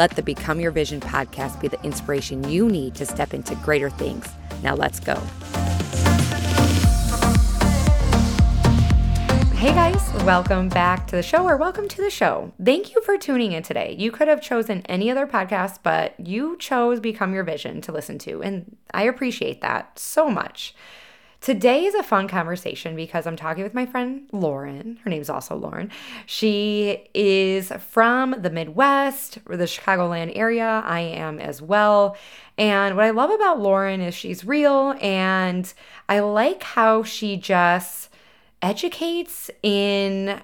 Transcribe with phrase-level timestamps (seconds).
[0.00, 3.90] Let the Become Your Vision podcast be the inspiration you need to step into greater
[3.90, 4.26] things.
[4.62, 5.14] Now let's go.
[9.52, 12.50] Hey guys, welcome back to the show or welcome to the show.
[12.64, 13.94] Thank you for tuning in today.
[13.98, 18.18] You could have chosen any other podcast, but you chose Become Your Vision to listen
[18.20, 20.74] to, and I appreciate that so much.
[21.40, 24.98] Today is a fun conversation because I'm talking with my friend Lauren.
[25.04, 25.90] Her name's also Lauren.
[26.26, 30.82] She is from the Midwest the Chicagoland area.
[30.84, 32.18] I am as well.
[32.58, 35.72] And what I love about Lauren is she's real and
[36.10, 38.10] I like how she just
[38.60, 40.42] educates in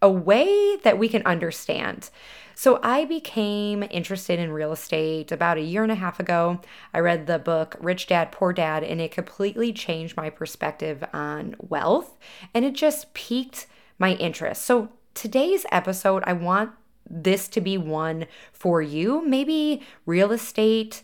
[0.00, 2.08] a way that we can understand.
[2.54, 6.60] So I became interested in real estate about a year and a half ago.
[6.92, 11.56] I read the book Rich Dad Poor Dad, and it completely changed my perspective on
[11.58, 12.16] wealth
[12.52, 13.66] and it just piqued
[13.98, 14.64] my interest.
[14.64, 16.72] So today's episode, I want
[17.08, 19.26] this to be one for you.
[19.26, 21.02] Maybe real estate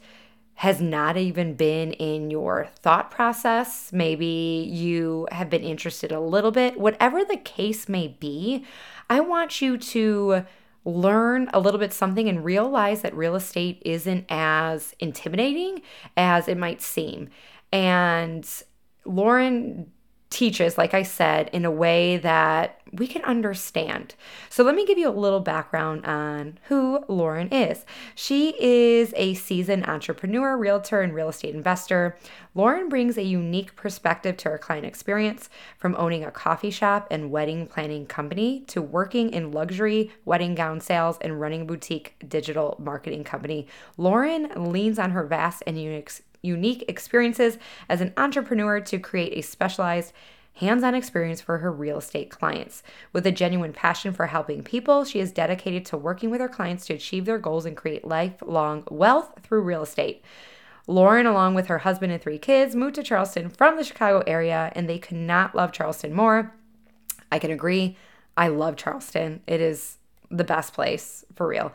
[0.54, 3.92] has not even been in your thought process.
[3.92, 6.78] Maybe you have been interested a little bit.
[6.78, 8.66] Whatever the case may be,
[9.08, 10.44] I want you to
[10.94, 15.82] learn a little bit something and realize that real estate isn't as intimidating
[16.16, 17.28] as it might seem.
[17.72, 18.48] And
[19.04, 19.90] Lauren
[20.30, 24.14] teaches, like I said, in a way that we can understand.
[24.48, 27.84] So, let me give you a little background on who Lauren is.
[28.14, 32.16] She is a seasoned entrepreneur, realtor, and real estate investor.
[32.54, 37.30] Lauren brings a unique perspective to her client experience from owning a coffee shop and
[37.30, 42.76] wedding planning company to working in luxury wedding gown sales and running a boutique digital
[42.80, 43.66] marketing company.
[43.96, 46.10] Lauren leans on her vast and unique
[46.42, 47.58] unique experiences
[47.88, 50.12] as an entrepreneur to create a specialized
[50.54, 52.82] hands on experience for her real estate clients.
[53.12, 56.86] With a genuine passion for helping people, she is dedicated to working with her clients
[56.86, 60.22] to achieve their goals and create lifelong wealth through real estate.
[60.86, 64.72] Lauren, along with her husband and three kids, moved to Charleston from the Chicago area,
[64.74, 66.52] and they could not love Charleston more.
[67.30, 67.96] I can agree.
[68.36, 69.40] I love Charleston.
[69.46, 69.98] It is
[70.30, 71.72] the best place for real.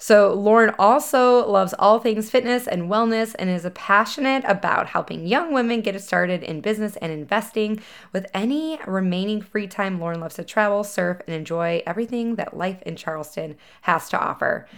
[0.00, 5.52] So, Lauren also loves all things fitness and wellness and is passionate about helping young
[5.52, 7.80] women get started in business and investing.
[8.12, 12.80] With any remaining free time, Lauren loves to travel, surf, and enjoy everything that life
[12.82, 14.68] in Charleston has to offer.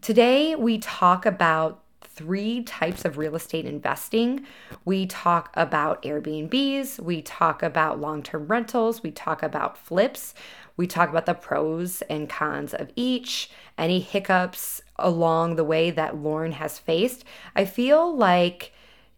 [0.00, 4.46] Today, we talk about three types of real estate investing.
[4.84, 10.34] We talk about Airbnbs, we talk about long term rentals, we talk about flips,
[10.80, 16.16] we talk about the pros and cons of each, any hiccups along the way that
[16.16, 17.22] Lauren has faced.
[17.54, 18.72] I feel like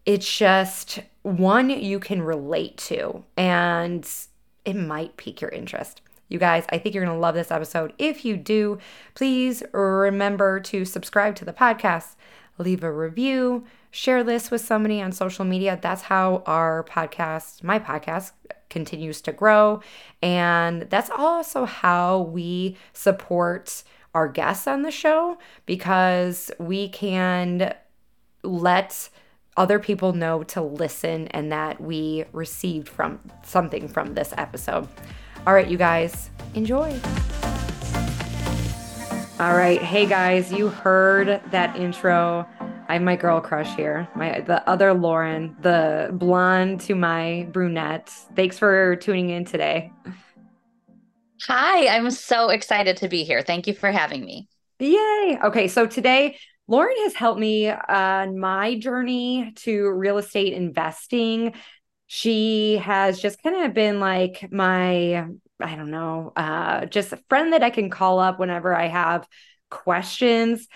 [0.05, 4.05] it's just one you can relate to and
[4.65, 6.01] it might pique your interest.
[6.27, 7.93] You guys, I think you're going to love this episode.
[7.97, 8.77] If you do,
[9.15, 12.15] please remember to subscribe to the podcast,
[12.57, 15.79] leave a review, share this with somebody on social media.
[15.81, 18.33] That's how our podcast, my podcast,
[18.73, 19.79] continues to grow.
[20.21, 27.73] And that's also how we support our guests on the show because we can
[28.43, 29.09] let
[29.55, 34.87] other people know to listen and that we received from something from this episode.
[35.45, 36.99] All right, you guys, enjoy.
[39.39, 42.47] All right, hey guys, you heard that intro.
[42.87, 48.09] I have my girl crush here, my the other Lauren, the blonde to my brunette.
[48.35, 49.91] Thanks for tuning in today.
[51.47, 53.41] Hi, I'm so excited to be here.
[53.41, 54.47] Thank you for having me.
[54.79, 55.39] Yay.
[55.43, 61.53] Okay, so today Lauren has helped me on my journey to real estate investing.
[62.07, 65.25] She has just kind of been like my
[65.59, 69.27] I don't know, uh just a friend that I can call up whenever I have
[69.69, 70.67] questions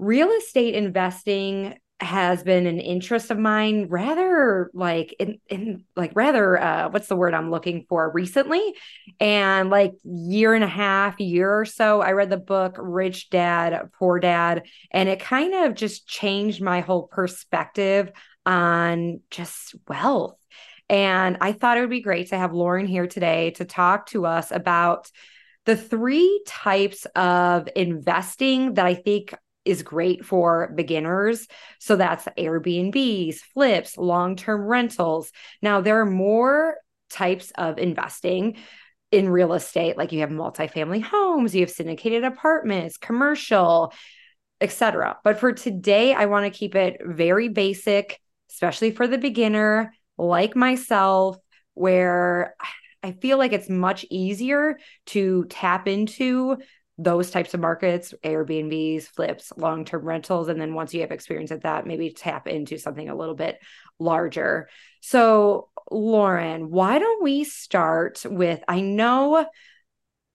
[0.00, 6.58] real estate investing has been an interest of mine rather like in, in like rather
[6.58, 8.10] uh what's the word i'm looking for?
[8.10, 8.74] Recently?
[9.20, 13.90] And like year and a half year or so i read the book rich dad
[13.98, 18.10] poor dad and it kind of just changed my whole perspective
[18.46, 20.38] on just wealth.
[20.88, 24.24] And i thought it would be great to have lauren here today to talk to
[24.24, 25.10] us about
[25.66, 29.34] the three types of investing that i think
[29.64, 31.46] is great for beginners.
[31.78, 35.32] So that's Airbnbs, flips, long term rentals.
[35.62, 36.76] Now, there are more
[37.10, 38.56] types of investing
[39.12, 43.92] in real estate like you have multifamily homes you have syndicated apartments commercial
[44.60, 48.20] etc but for today i want to keep it very basic
[48.50, 51.36] especially for the beginner like myself
[51.74, 52.54] where
[53.02, 56.56] i feel like it's much easier to tap into
[57.02, 61.62] those types of markets airbnbs flips long-term rentals and then once you have experience at
[61.62, 63.58] that maybe tap into something a little bit
[63.98, 64.68] larger
[65.00, 68.62] so Lauren, why don't we start with?
[68.68, 69.46] I know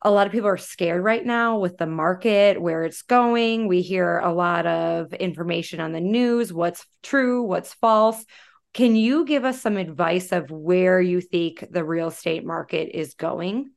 [0.01, 3.67] a lot of people are scared right now with the market, where it's going.
[3.67, 8.23] We hear a lot of information on the news what's true, what's false.
[8.73, 13.13] Can you give us some advice of where you think the real estate market is
[13.13, 13.71] going?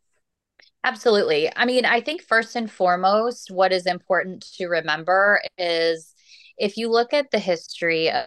[0.85, 1.51] Absolutely.
[1.57, 6.15] I mean, I think first and foremost, what is important to remember is
[6.57, 8.27] if you look at the history of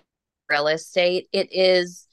[0.50, 2.08] real estate, it is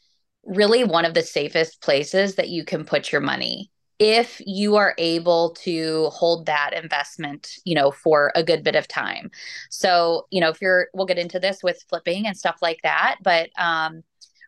[0.44, 4.94] really one of the safest places that you can put your money if you are
[4.96, 9.28] able to hold that investment you know for a good bit of time
[9.70, 13.16] so you know if you're we'll get into this with flipping and stuff like that
[13.22, 14.02] but um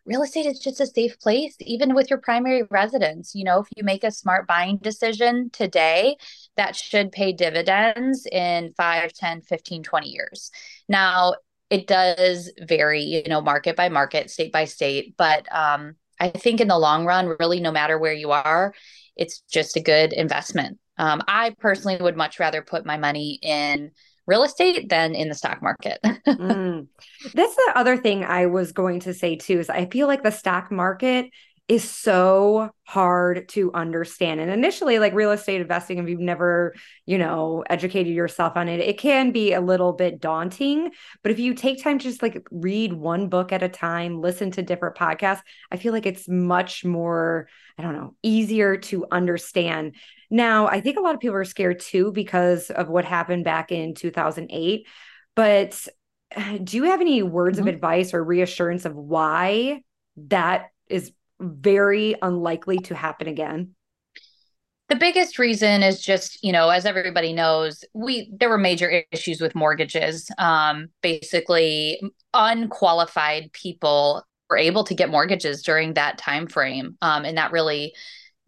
[0.05, 3.67] real estate is just a safe place even with your primary residence you know if
[3.75, 6.15] you make a smart buying decision today
[6.55, 10.51] that should pay dividends in 5 10 15 20 years
[10.89, 11.33] now
[11.71, 15.15] it does vary, you know, market by market, state by state.
[15.17, 18.73] But um, I think in the long run, really, no matter where you are,
[19.15, 20.79] it's just a good investment.
[20.97, 23.91] Um, I personally would much rather put my money in
[24.31, 25.99] real estate than in the stock market.
[26.05, 26.87] mm.
[27.33, 30.31] That's the other thing I was going to say too is I feel like the
[30.31, 31.25] stock market
[31.71, 34.41] is so hard to understand.
[34.41, 36.75] And initially, like real estate investing, if you've never,
[37.05, 40.91] you know, educated yourself on it, it can be a little bit daunting.
[41.23, 44.51] But if you take time to just like read one book at a time, listen
[44.51, 47.47] to different podcasts, I feel like it's much more,
[47.77, 49.95] I don't know, easier to understand.
[50.29, 53.71] Now, I think a lot of people are scared too because of what happened back
[53.71, 54.85] in 2008.
[55.37, 55.87] But
[56.61, 57.69] do you have any words mm-hmm.
[57.69, 59.83] of advice or reassurance of why
[60.17, 63.75] that is very unlikely to happen again?
[64.89, 69.39] The biggest reason is just, you know, as everybody knows, we there were major issues
[69.39, 70.29] with mortgages.
[70.37, 72.01] Um, basically,
[72.33, 77.93] unqualified people were able to get mortgages during that time frame, um, and that really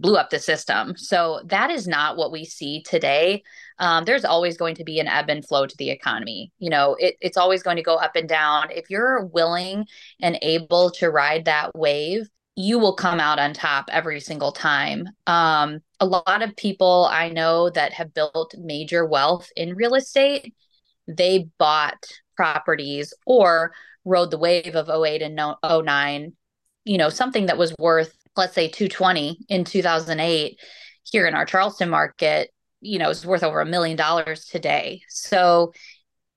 [0.01, 0.97] blew up the system.
[0.97, 3.41] So that is not what we see today.
[3.79, 6.51] Um, there's always going to be an ebb and flow to the economy.
[6.59, 8.69] You know, it, it's always going to go up and down.
[8.69, 9.85] If you're willing
[10.21, 15.05] and able to ride that wave, you will come out on top every single time.
[15.25, 20.53] Um, a lot of people I know that have built major wealth in real estate,
[21.07, 22.05] they bought
[22.35, 23.73] properties or
[24.05, 26.33] rode the wave of 08 and 09,
[26.85, 30.59] you know, something that was worth, let's say 220 in 2008
[31.03, 32.49] here in our Charleston market,
[32.81, 35.01] you know, is worth over a million dollars today.
[35.07, 35.73] So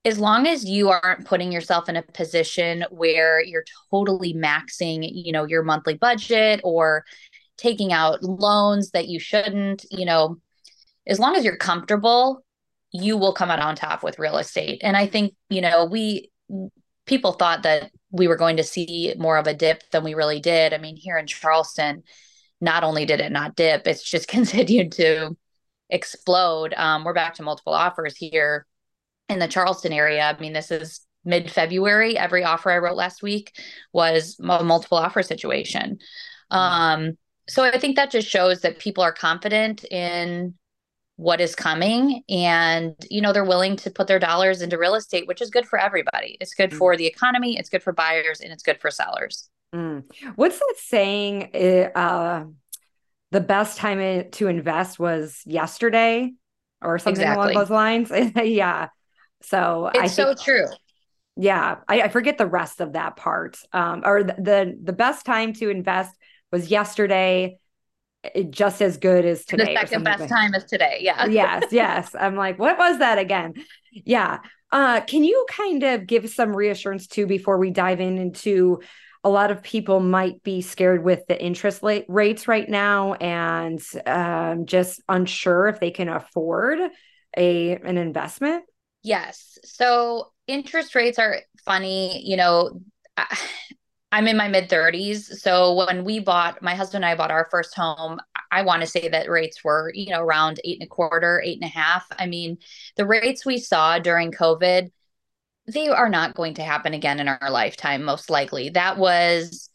[0.07, 5.33] as long as you aren't putting yourself in a position where you're totally maxing, you
[5.33, 7.05] know, your monthly budget or
[7.59, 10.41] taking out loans that you shouldn't, you know,
[11.09, 12.45] as long as you're comfortable,
[12.93, 14.81] you will come out on top with real estate.
[14.85, 16.31] And I think, you know, we
[17.05, 20.39] people thought that we were going to see more of a dip than we really
[20.39, 20.73] did.
[20.73, 22.05] I mean, here in Charleston,
[22.61, 25.37] not only did it not dip, it's just continued to
[25.91, 26.75] explode.
[26.75, 28.67] Um, we're back to multiple offers here
[29.29, 30.25] in the Charleston area.
[30.37, 32.17] I mean, this is mid February.
[32.17, 33.53] Every offer I wrote last week
[33.93, 35.99] was a multiple offer situation.
[36.51, 37.19] Um,
[37.49, 40.55] so I think that just shows that people are confident in
[41.17, 45.27] what is coming and you know they're willing to put their dollars into real estate
[45.27, 46.77] which is good for everybody it's good mm.
[46.77, 50.05] for the economy it's good for buyers and it's good for sellers mm.
[50.35, 51.51] what's that saying
[51.95, 52.45] uh,
[53.31, 56.31] the best time to invest was yesterday
[56.83, 57.53] or something exactly.
[57.53, 58.13] along those lines
[58.45, 58.89] yeah
[59.43, 60.67] so it's I think, so true.
[61.37, 63.59] Yeah, I, I, forget the rest of that part.
[63.73, 66.17] Um, or the, the the best time to invest
[66.51, 67.59] was yesterday.
[68.35, 69.75] It, just as good as today.
[69.75, 70.99] The second best time is today.
[71.01, 71.27] Yeah.
[71.31, 72.15] yes, yes.
[72.19, 73.55] I'm like, what was that again?
[73.93, 74.39] Yeah.
[74.73, 78.81] Uh, can you kind of give some reassurance too before we dive in into
[79.23, 84.67] a lot of people might be scared with the interest rates right now and um,
[84.67, 86.79] just unsure if they can afford
[87.37, 88.65] a an investment?
[89.07, 89.57] Yes.
[89.63, 92.29] So interest rates are funny.
[92.29, 92.81] You know,
[94.13, 95.39] I'm in my mid 30s.
[95.39, 98.19] So when we bought, my husband and I bought our first home,
[98.51, 101.61] I want to say that rates were, you know, around eight and a quarter, eight
[101.61, 102.05] and a half.
[102.19, 102.59] I mean,
[102.97, 104.91] the rates we saw during COVID,
[105.73, 108.71] they are not going to happen again in our lifetime, most likely.
[108.71, 109.71] That was,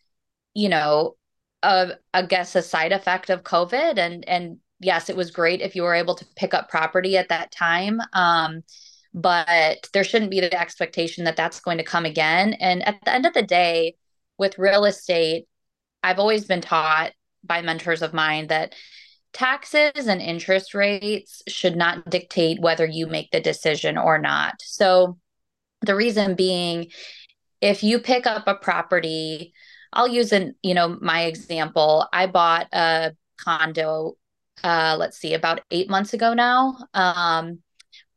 [0.53, 1.15] you know,
[1.63, 3.97] a, I guess a side effect of COVID.
[3.97, 7.29] And and yes, it was great if you were able to pick up property at
[7.29, 8.01] that time.
[8.11, 8.63] Um,
[9.13, 12.53] but there shouldn't be the expectation that that's going to come again.
[12.53, 13.95] And at the end of the day,
[14.37, 15.47] with real estate,
[16.03, 17.11] I've always been taught
[17.43, 18.73] by mentors of mine that
[19.33, 24.55] taxes and interest rates should not dictate whether you make the decision or not.
[24.61, 25.17] So,
[25.81, 26.91] the reason being,
[27.59, 29.53] if you pick up a property,
[29.91, 32.07] I'll use an, you know, my example.
[32.13, 34.17] I bought a condo,
[34.63, 36.77] uh, let's see, about eight months ago now.
[36.93, 37.59] Um,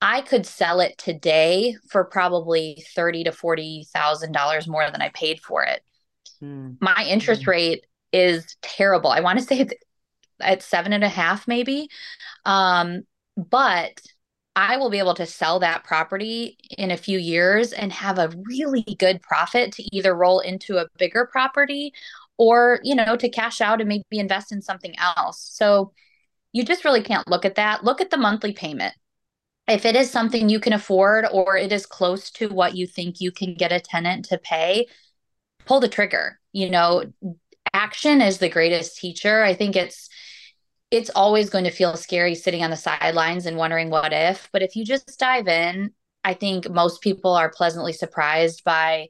[0.05, 5.09] I could sell it today for probably thirty to forty thousand dollars more than I
[5.09, 5.81] paid for it.
[6.43, 6.77] Mm.
[6.79, 7.47] My interest mm.
[7.47, 9.11] rate is terrible.
[9.11, 9.73] I want to say it's
[10.41, 11.89] at seven and a half, maybe.
[12.45, 13.99] Um, but
[14.55, 18.31] I will be able to sell that property in a few years and have a
[18.45, 21.95] really good profit to either roll into a bigger property
[22.37, 25.41] or, you know, to cash out and maybe invest in something else.
[25.55, 25.93] So
[26.53, 27.85] you just really can't look at that.
[27.85, 28.95] Look at the monthly payment.
[29.67, 33.21] If it is something you can afford or it is close to what you think
[33.21, 34.87] you can get a tenant to pay,
[35.65, 36.39] pull the trigger.
[36.53, 37.13] You know,
[37.73, 39.43] action is the greatest teacher.
[39.43, 40.09] I think it's
[40.91, 44.49] it's always going to feel scary sitting on the sidelines and wondering what if.
[44.53, 45.93] But if you just dive in,
[46.23, 49.09] I think most people are pleasantly surprised by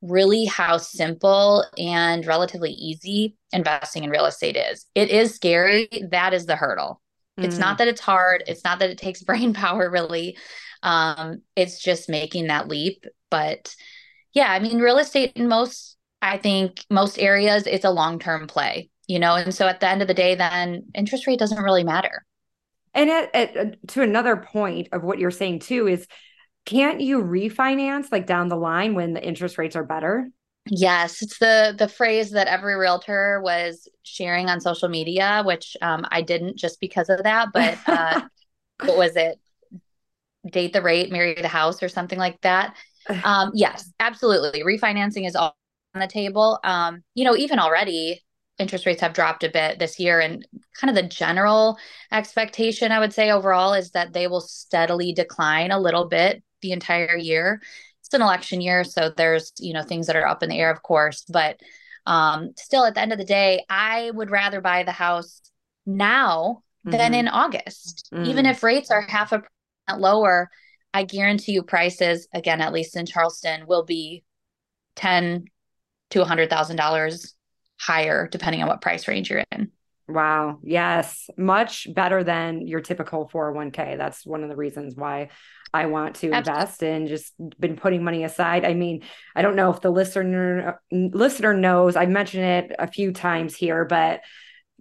[0.00, 4.86] really how simple and relatively easy investing in real estate is.
[4.94, 5.88] It is scary.
[6.10, 7.02] That is the hurdle.
[7.38, 7.44] Mm.
[7.44, 8.44] It's not that it's hard.
[8.46, 10.36] It's not that it takes brain power, really.
[10.82, 13.04] Um, it's just making that leap.
[13.30, 13.74] But
[14.32, 18.46] yeah, I mean, real estate in most, I think, most areas, it's a long term
[18.46, 21.62] play you know and so at the end of the day then interest rate doesn't
[21.62, 22.24] really matter
[22.94, 26.06] and at, at, uh, to another point of what you're saying too is
[26.64, 30.28] can't you refinance like down the line when the interest rates are better
[30.70, 36.04] yes it's the the phrase that every realtor was sharing on social media which um,
[36.10, 38.20] i didn't just because of that but uh,
[38.84, 39.38] what was it?
[40.50, 42.76] Date the rate marry the house or something like that.
[43.24, 44.62] Um, yes absolutely.
[44.62, 45.56] Refinancing is all
[45.94, 46.58] on the table.
[46.64, 48.22] Um, you know even already
[48.58, 51.78] interest rates have dropped a bit this year and kind of the general
[52.10, 56.72] expectation i would say overall is that they will steadily decline a little bit the
[56.72, 57.62] entire year
[58.08, 60.70] it's an election year so there's you know things that are up in the air
[60.70, 61.60] of course but
[62.06, 65.42] um, still at the end of the day i would rather buy the house
[65.84, 66.96] now mm-hmm.
[66.96, 68.24] than in august mm-hmm.
[68.24, 70.48] even if rates are half a percent lower
[70.94, 74.24] i guarantee you prices again at least in charleston will be
[74.96, 75.44] 10
[76.10, 77.34] to a hundred thousand dollars
[77.78, 79.70] higher depending on what price range you're in.
[80.08, 80.58] Wow.
[80.62, 81.28] Yes.
[81.36, 83.98] Much better than your typical 401k.
[83.98, 85.28] That's one of the reasons why
[85.72, 86.60] I want to Absolutely.
[86.60, 88.64] invest and just been putting money aside.
[88.64, 89.02] I mean,
[89.34, 91.96] I don't know if the listener listener knows.
[91.96, 94.20] I mentioned it a few times here, but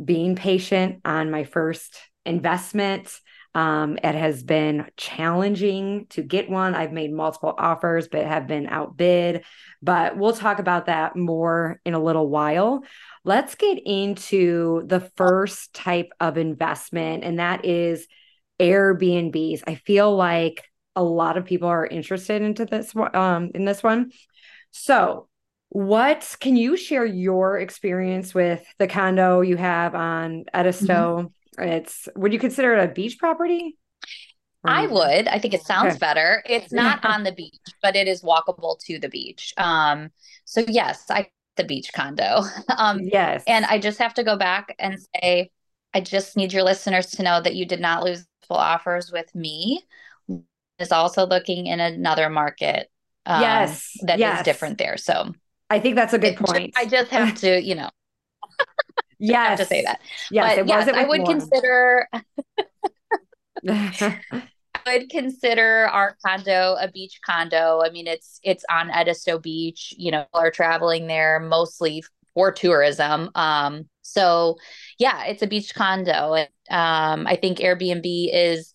[0.04, 3.20] being patient on my first investment
[3.58, 6.76] um, it has been challenging to get one.
[6.76, 9.46] I've made multiple offers, but have been outbid.
[9.82, 12.84] But we'll talk about that more in a little while.
[13.24, 18.08] Let's get into the first type of investment, and that is
[18.60, 19.64] Airbnbs.
[19.66, 20.64] I feel like
[20.98, 24.12] a lot of people are interested into this um, in this one.
[24.72, 25.30] So,
[25.70, 31.32] what can you share your experience with the condo you have on Edisto?
[31.58, 31.64] Mm-hmm.
[31.64, 33.78] It's would you consider it a beach property?
[34.66, 35.30] I would.
[35.30, 36.00] I think it sounds okay.
[36.00, 36.44] better.
[36.46, 39.54] It's not on the beach, but it is walkable to the beach.
[39.56, 40.10] Um,
[40.44, 41.28] so yes, I
[41.58, 42.42] the beach condo.
[42.78, 43.44] Um, yes.
[43.48, 45.50] And I just have to go back and say,
[45.96, 49.34] I just need your listeners to know that you did not lose full offers with
[49.34, 49.82] me.
[50.80, 52.90] Is also looking in another market.
[53.26, 53.94] Um, yes.
[54.04, 54.40] That yes.
[54.40, 54.98] is different there.
[54.98, 55.34] So
[55.70, 56.74] I think that's a good point.
[56.78, 57.90] I just have to, you know,
[59.20, 59.60] yes.
[59.60, 60.02] to say that.
[60.32, 61.28] Yes, but yes, I would more.
[61.28, 62.08] consider.
[64.88, 67.82] I would consider our condo a beach condo.
[67.84, 69.94] I mean, it's it's on Edisto Beach.
[69.98, 72.04] You know, are traveling there mostly
[72.34, 73.30] for tourism.
[73.36, 74.58] Um, so
[75.00, 76.36] yeah, it's a beach condo.
[76.70, 78.74] Um, I think Airbnb is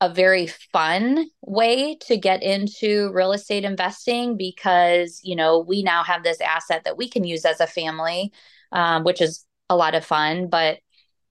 [0.00, 6.04] a very fun way to get into real estate investing because you know we now
[6.04, 8.32] have this asset that we can use as a family
[8.72, 10.48] um, which is a lot of fun.
[10.48, 10.78] But,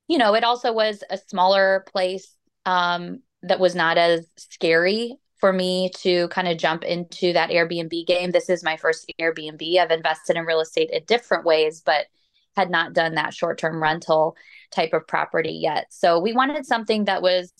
[0.07, 5.53] you know, it also was a smaller place um, that was not as scary for
[5.53, 8.31] me to kind of jump into that Airbnb game.
[8.31, 9.77] This is my first Airbnb.
[9.77, 12.07] I've invested in real estate in different ways, but
[12.55, 14.35] had not done that short term rental
[14.71, 15.85] type of property yet.
[15.91, 17.53] So we wanted something that was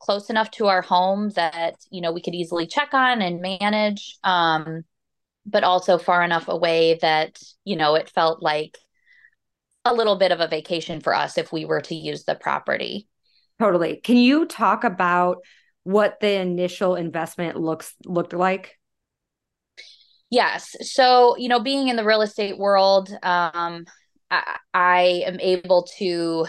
[0.00, 4.18] close enough to our home that you know we could easily check on and manage
[4.24, 4.82] um,
[5.46, 8.76] but also far enough away that you know it felt like
[9.84, 13.08] a little bit of a vacation for us if we were to use the property.
[13.58, 13.96] Totally.
[14.02, 15.38] Can you talk about
[15.84, 18.78] what the initial investment looks looked like?
[20.30, 20.76] Yes.
[20.80, 23.86] So you know being in the real estate world um,
[24.30, 26.46] I, I am able to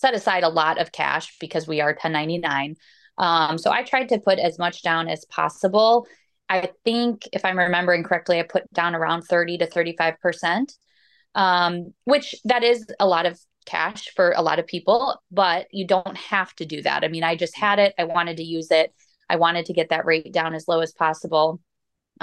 [0.00, 2.76] set aside a lot of cash because we are 1099.
[3.18, 6.06] Um, so I tried to put as much down as possible.
[6.48, 10.72] I think, if I'm remembering correctly, I put down around 30 to 35%,
[11.34, 15.86] um, which that is a lot of cash for a lot of people, but you
[15.86, 17.04] don't have to do that.
[17.04, 18.92] I mean, I just had it, I wanted to use it,
[19.28, 21.60] I wanted to get that rate down as low as possible.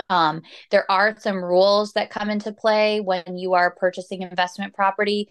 [0.10, 0.42] Um,
[0.72, 5.30] there are some rules that come into play when you are purchasing investment property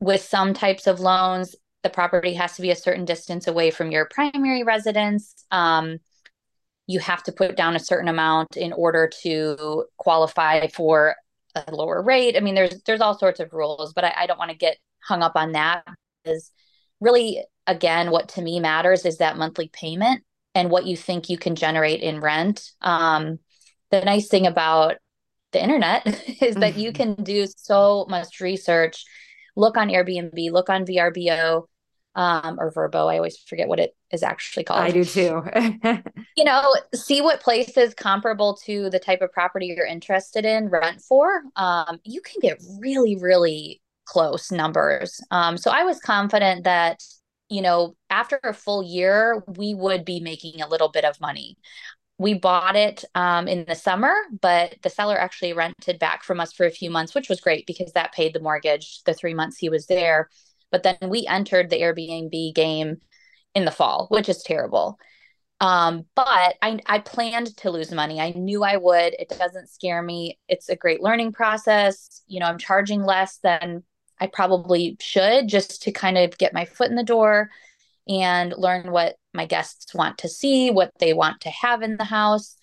[0.00, 3.90] with some types of loans, the property has to be a certain distance away from
[3.90, 5.44] your primary residence.
[5.50, 5.98] Um,
[6.86, 11.14] you have to put down a certain amount in order to qualify for
[11.54, 12.36] a lower rate.
[12.36, 14.78] I mean, there's there's all sorts of rules, but I, I don't want to get
[15.02, 15.84] hung up on that.
[16.24, 16.50] Is
[17.00, 20.22] really again what to me matters is that monthly payment
[20.54, 22.72] and what you think you can generate in rent.
[22.80, 23.38] Um,
[23.90, 24.96] the nice thing about
[25.52, 26.06] the internet
[26.42, 27.14] is that you mm-hmm.
[27.14, 29.04] can do so much research
[29.56, 31.64] look on Airbnb, look on VRBO
[32.14, 33.06] um, or Verbo.
[33.06, 34.80] I always forget what it is actually called.
[34.80, 35.42] I do too.
[36.36, 41.00] you know, see what places comparable to the type of property you're interested in rent
[41.00, 41.42] for.
[41.56, 45.20] Um, you can get really, really close numbers.
[45.30, 47.00] Um, so I was confident that,
[47.48, 51.56] you know, after a full year, we would be making a little bit of money
[52.20, 56.52] we bought it um, in the summer, but the seller actually rented back from us
[56.52, 59.56] for a few months, which was great because that paid the mortgage the three months
[59.56, 60.28] he was there.
[60.70, 62.98] But then we entered the Airbnb game
[63.54, 64.98] in the fall, which is terrible.
[65.62, 68.20] Um, but I, I planned to lose money.
[68.20, 69.14] I knew I would.
[69.18, 70.38] It doesn't scare me.
[70.46, 72.20] It's a great learning process.
[72.26, 73.82] You know, I'm charging less than
[74.20, 77.48] I probably should just to kind of get my foot in the door
[78.06, 82.04] and learn what my guests want to see, what they want to have in the
[82.04, 82.56] house.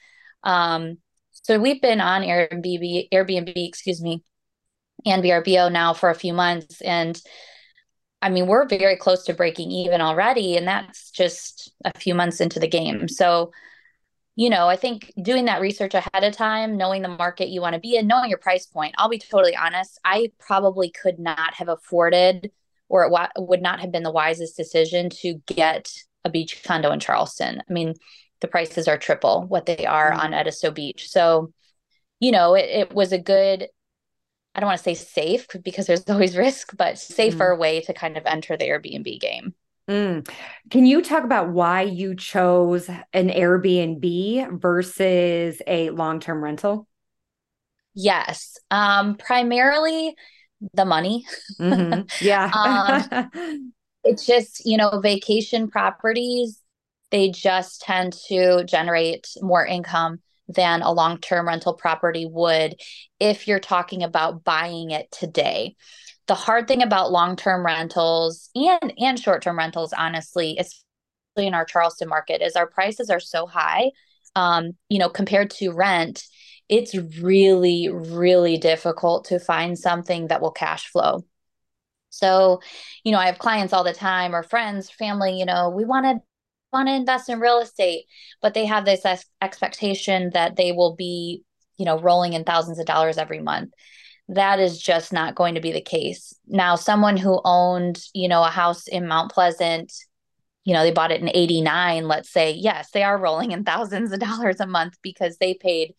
[0.44, 0.98] Um,
[1.32, 4.24] so we've been on Airbnb, Airbnb, excuse me,
[5.06, 7.20] and VRBO now for a few months, and
[8.22, 12.42] I mean we're very close to breaking even already, and that's just a few months
[12.42, 13.08] into the game.
[13.08, 13.52] So,
[14.36, 17.76] you know, I think doing that research ahead of time, knowing the market you want
[17.76, 18.96] to be in, knowing your price point.
[18.98, 22.52] I'll be totally honest, I probably could not have afforded
[22.90, 25.90] or it wa- would not have been the wisest decision to get
[26.28, 27.62] a beach condo in Charleston.
[27.68, 27.96] I mean,
[28.42, 30.20] the prices are triple what they are mm-hmm.
[30.20, 31.10] on Edisto Beach.
[31.10, 31.52] So,
[32.20, 33.68] you know, it, it was a good,
[34.54, 37.60] I don't want to say safe because there's always risk, but safer mm.
[37.60, 39.54] way to kind of enter the Airbnb game.
[39.90, 40.30] Mm.
[40.70, 46.88] Can you talk about why you chose an Airbnb versus a long term rental?
[47.94, 48.58] Yes.
[48.70, 50.14] Um, primarily,
[50.74, 51.26] the money.
[51.60, 52.02] Mm-hmm.
[52.26, 52.52] Yeah.
[52.54, 53.74] um,
[54.08, 56.62] it's just, you know, vacation properties,
[57.12, 62.76] they just tend to generate more income than a long term rental property would
[63.20, 65.76] if you're talking about buying it today.
[66.28, 71.54] The hard thing about long term rentals and, and short term rentals, honestly, especially in
[71.54, 73.92] our Charleston market, is our prices are so high.
[74.36, 76.24] Um, you know, compared to rent,
[76.70, 81.26] it's really, really difficult to find something that will cash flow.
[82.18, 82.62] So,
[83.04, 86.06] you know, I have clients all the time or friends, family, you know, we want
[86.06, 86.22] to
[86.74, 88.06] want to invest in real estate,
[88.42, 91.44] but they have this ex- expectation that they will be,
[91.78, 93.74] you know, rolling in thousands of dollars every month.
[94.30, 96.34] That is just not going to be the case.
[96.48, 99.94] Now, someone who owned, you know, a house in Mount Pleasant,
[100.66, 104.12] you know, they bought it in 89, let's say, yes, they are rolling in thousands
[104.12, 105.94] of dollars a month because they paid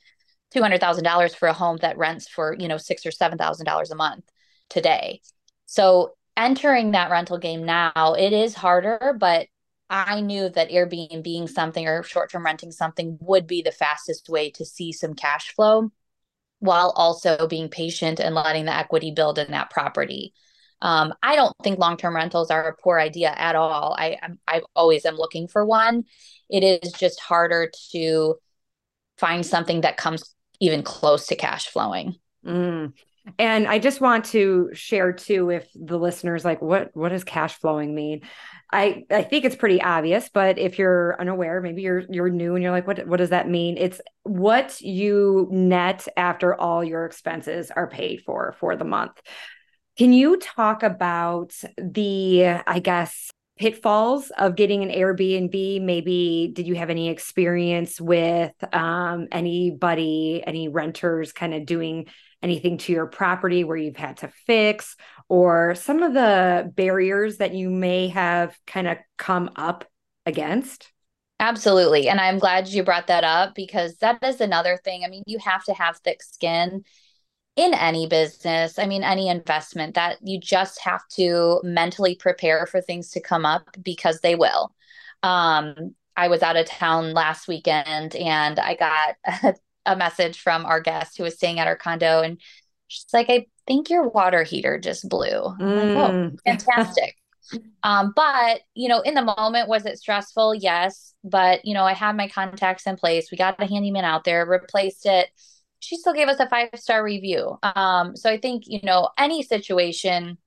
[0.51, 4.25] $200,000 for a home that rents for, you know, six or $7,000 a month
[4.69, 5.21] today.
[5.69, 9.49] So entering that rental game now, it is harder, but
[9.91, 14.31] I knew that Airbnb being something or short term renting something would be the fastest
[14.31, 15.91] way to see some cash flow
[16.61, 20.33] while also being patient and letting the equity build in that property.
[20.81, 23.95] Um, I don't think long term rentals are a poor idea at all.
[23.99, 26.05] I I always am looking for one.
[26.49, 28.37] It is just harder to
[29.19, 32.17] find something that comes even close to cash flowing.
[32.45, 32.95] Mm.
[33.39, 37.55] And I just want to share too, if the listeners like, what what does cash
[37.55, 38.23] flowing mean?
[38.73, 42.63] I I think it's pretty obvious, but if you're unaware, maybe you're you're new and
[42.63, 43.77] you're like, what what does that mean?
[43.77, 49.21] It's what you net after all your expenses are paid for for the month.
[49.99, 55.83] Can you talk about the, I guess, pitfalls of getting an Airbnb?
[55.83, 62.07] Maybe did you have any experience with um, anybody, any renters kind of doing
[62.43, 64.97] anything to your property where you've had to fix,
[65.29, 69.85] or some of the barriers that you may have kind of come up
[70.27, 70.91] against?
[71.41, 72.09] Absolutely.
[72.09, 75.05] And I'm glad you brought that up because that is another thing.
[75.05, 76.85] I mean, you have to have thick skin
[77.59, 82.81] in any business, I mean, any investment, that you just have to mentally prepare for
[82.81, 84.73] things to come up because they will.
[85.25, 89.55] Um, I was out of town last weekend and I got a,
[89.89, 92.41] a message from our guest who was staying at our condo and
[92.87, 95.29] she's like, I think your water heater just blew.
[95.29, 95.95] Mm.
[95.95, 97.17] Like, oh, fantastic.
[97.83, 100.55] um, but you know, in the moment, was it stressful?
[100.55, 101.15] Yes.
[101.25, 103.31] But you know, I had my contacts in place.
[103.31, 105.31] We got the handyman out there, replaced it
[105.81, 107.59] she still gave us a five star review.
[107.63, 110.39] Um, so I think, you know, any situation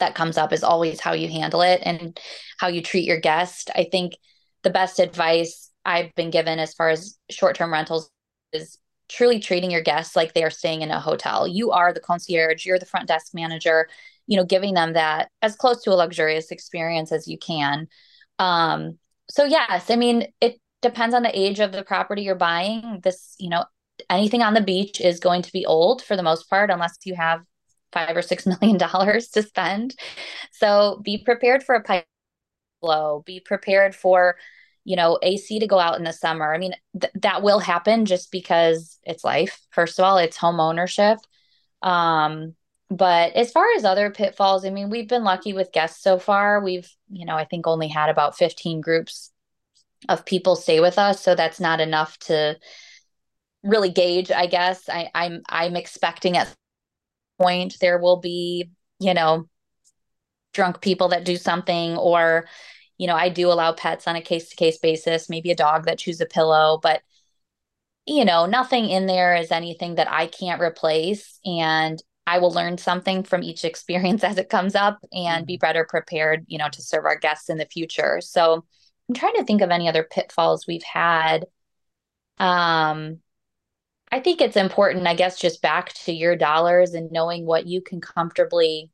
[0.00, 2.18] that comes up is always how you handle it and
[2.58, 3.70] how you treat your guest.
[3.74, 4.16] I think
[4.62, 8.10] the best advice I've been given as far as short term rentals
[8.54, 11.46] is truly treating your guests like they are staying in a hotel.
[11.46, 13.88] You are the concierge, you're the front desk manager,
[14.26, 17.88] you know, giving them that as close to a luxurious experience as you can.
[18.38, 23.00] Um, so yes, I mean, it depends on the age of the property you're buying.
[23.02, 23.64] This, you know,
[24.08, 27.14] anything on the beach is going to be old for the most part, unless you
[27.14, 27.40] have
[27.92, 29.94] five or six million dollars to spend.
[30.52, 32.06] So be prepared for a pipe
[32.80, 33.22] blow.
[33.26, 34.36] Be prepared for,
[34.84, 36.54] you know, AC to go out in the summer.
[36.54, 39.60] I mean, th- that will happen just because it's life.
[39.70, 41.18] First of all, it's home ownership.
[41.82, 42.54] Um,
[42.90, 46.62] but as far as other pitfalls, I mean, we've been lucky with guests so far.
[46.62, 49.32] We've, you know, I think only had about 15 groups
[50.08, 51.22] of people stay with us.
[51.22, 52.56] So that's not enough to
[53.64, 56.54] really gauge i guess I, i'm i'm expecting at
[57.38, 58.70] point there will be
[59.00, 59.48] you know
[60.52, 62.46] drunk people that do something or
[62.98, 65.84] you know i do allow pets on a case to case basis maybe a dog
[65.86, 67.02] that chews a pillow but
[68.06, 72.78] you know nothing in there is anything that i can't replace and i will learn
[72.78, 75.60] something from each experience as it comes up and be mm-hmm.
[75.60, 78.64] better prepared you know to serve our guests in the future so
[79.08, 81.44] i'm trying to think of any other pitfalls we've had
[82.38, 83.18] um
[84.14, 87.80] I think it's important, I guess, just back to your dollars and knowing what you
[87.80, 88.90] can comfortably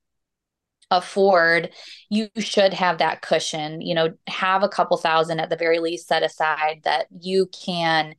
[0.91, 1.71] afford,
[2.09, 3.81] you should have that cushion.
[3.81, 8.15] You know, have a couple thousand at the very least set aside that you can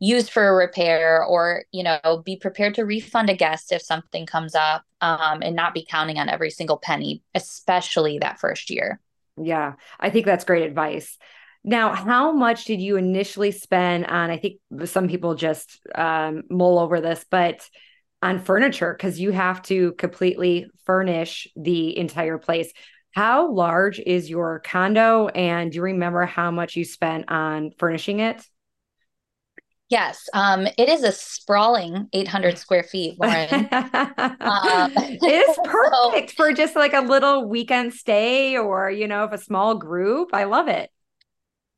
[0.00, 4.26] use for a repair or you know be prepared to refund a guest if something
[4.26, 9.00] comes up um, and not be counting on every single penny especially that first year
[9.36, 11.18] yeah i think that's great advice
[11.64, 14.30] now, how much did you initially spend on?
[14.30, 17.68] I think some people just um, mull over this, but
[18.22, 22.72] on furniture, because you have to completely furnish the entire place.
[23.14, 25.28] How large is your condo?
[25.28, 28.44] And do you remember how much you spent on furnishing it?
[29.88, 33.48] Yes, um, it is a sprawling 800 square feet, Lauren.
[33.50, 39.24] um, it is perfect so, for just like a little weekend stay or, you know,
[39.24, 40.28] if a small group.
[40.34, 40.90] I love it.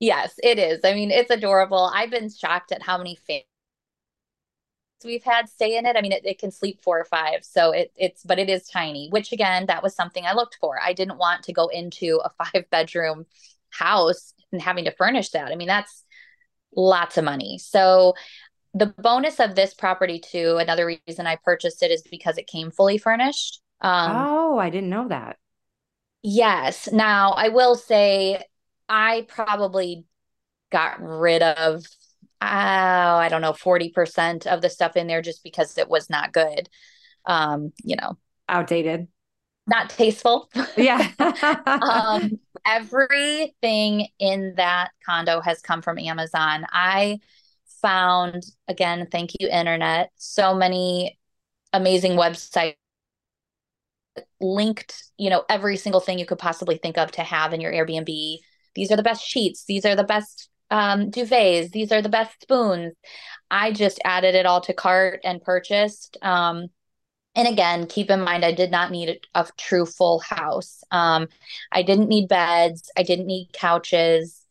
[0.01, 0.81] Yes, it is.
[0.83, 1.91] I mean, it's adorable.
[1.95, 3.45] I've been shocked at how many fans
[5.05, 5.97] we've had stay in it.
[5.97, 7.45] I mean, it, it can sleep four or five.
[7.45, 10.81] So it, it's, but it is tiny, which again, that was something I looked for.
[10.81, 13.27] I didn't want to go into a five bedroom
[13.71, 15.53] house and having to furnish that.
[15.53, 16.05] I mean, that's
[16.75, 17.59] lots of money.
[17.59, 18.15] So
[18.75, 22.71] the bonus of this property too, another reason I purchased it is because it came
[22.71, 23.61] fully furnished.
[23.81, 25.39] Um, oh, I didn't know that.
[26.23, 26.91] Yes.
[26.93, 28.45] Now I will say
[28.89, 30.05] I probably
[30.71, 31.85] got rid of
[32.41, 36.33] oh, I don't know, 40% of the stuff in there just because it was not
[36.33, 36.69] good.
[37.27, 38.17] Um, you know,
[38.49, 39.09] outdated.
[39.67, 40.51] Not tasteful.
[40.77, 41.11] Yeah.
[41.67, 46.65] um, everything in that condo has come from Amazon.
[46.73, 47.19] I
[47.83, 51.19] found again, thank you, internet, so many
[51.73, 52.75] amazing websites
[54.41, 57.73] linked, you know, every single thing you could possibly think of to have in your
[57.73, 58.39] Airbnb
[58.75, 61.71] these are the best sheets these are the best um, duvets.
[61.71, 62.95] These are the best spoons.
[63.51, 66.69] I just added it all to cart and purchased um,
[67.37, 70.83] and again keep in mind i did not need a, a true full house.
[70.91, 71.29] Um,
[71.73, 72.91] i didn't need beds.
[72.97, 74.45] I didn't need couches.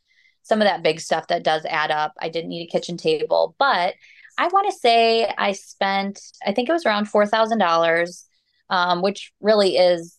[0.43, 2.13] Some of that big stuff that does add up.
[2.19, 3.55] I didn't need a kitchen table.
[3.59, 3.95] But
[4.37, 8.23] i want to say i spent i think it was around $4000
[8.71, 10.17] um, which really is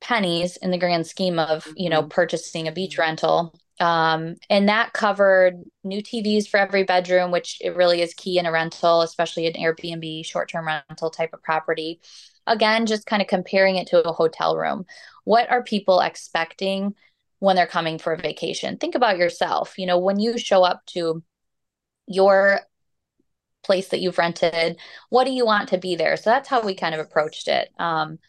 [0.00, 2.08] pennies in the grand scheme of you know mm-hmm.
[2.08, 7.76] purchasing a beach rental um, and that covered new tvs for every bedroom which it
[7.76, 12.00] really is key in a rental especially an airbnb short-term rental type of property
[12.46, 14.84] again just kind of comparing it to a hotel room
[15.24, 16.94] what are people expecting
[17.42, 18.76] when they're coming for a vacation.
[18.76, 19.76] Think about yourself.
[19.76, 21.24] You know, when you show up to
[22.06, 22.60] your
[23.64, 26.16] place that you've rented, what do you want to be there?
[26.16, 27.68] So that's how we kind of approached it.
[27.80, 28.20] Um,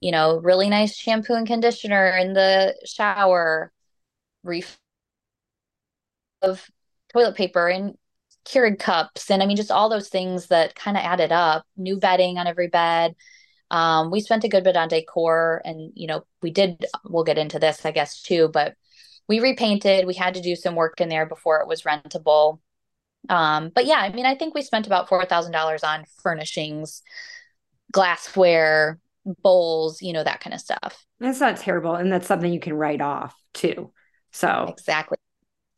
[0.00, 3.72] you know, really nice shampoo and conditioner in the shower,
[4.42, 4.78] reef
[6.42, 6.68] of
[7.12, 7.96] toilet paper and
[8.44, 9.30] Keurig cups.
[9.30, 12.46] And I mean, just all those things that kind of added up, new bedding on
[12.46, 13.14] every bed.
[13.70, 17.38] Um, we spent a good bit on decor and, you know, we did, we'll get
[17.38, 18.74] into this, I guess, too, but
[19.28, 20.06] we repainted.
[20.06, 22.58] We had to do some work in there before it was rentable.
[23.28, 27.02] Um, but yeah, I mean, I think we spent about $4,000 on furnishings,
[27.92, 31.06] glassware, bowls, you know, that kind of stuff.
[31.20, 31.94] That's not terrible.
[31.94, 33.92] And that's something you can write off too.
[34.32, 35.18] So, exactly.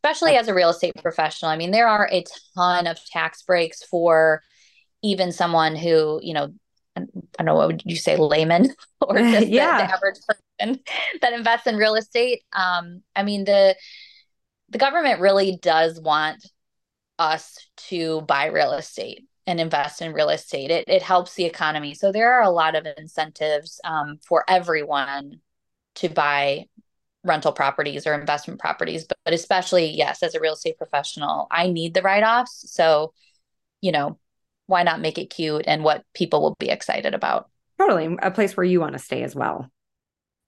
[0.05, 1.49] Especially as a real estate professional.
[1.49, 2.23] I mean, there are a
[2.55, 4.43] ton of tax breaks for
[5.01, 6.53] even someone who, you know,
[6.95, 7.01] I
[7.39, 8.69] don't know, what would you say, layman
[9.01, 9.81] or just yeah.
[9.81, 10.79] the, the average person
[11.21, 12.43] that invests in real estate?
[12.53, 13.75] Um, I mean, the
[14.69, 16.45] the government really does want
[17.17, 20.69] us to buy real estate and invest in real estate.
[20.69, 21.95] It, it helps the economy.
[21.95, 25.39] So there are a lot of incentives um, for everyone
[25.95, 26.65] to buy
[27.25, 31.67] rental properties or investment properties, but, but especially, yes, as a real estate professional, I
[31.67, 32.71] need the write offs.
[32.71, 33.13] So,
[33.81, 34.19] you know,
[34.67, 37.49] why not make it cute and what people will be excited about?
[37.77, 38.15] Totally.
[38.21, 39.69] A place where you want to stay as well.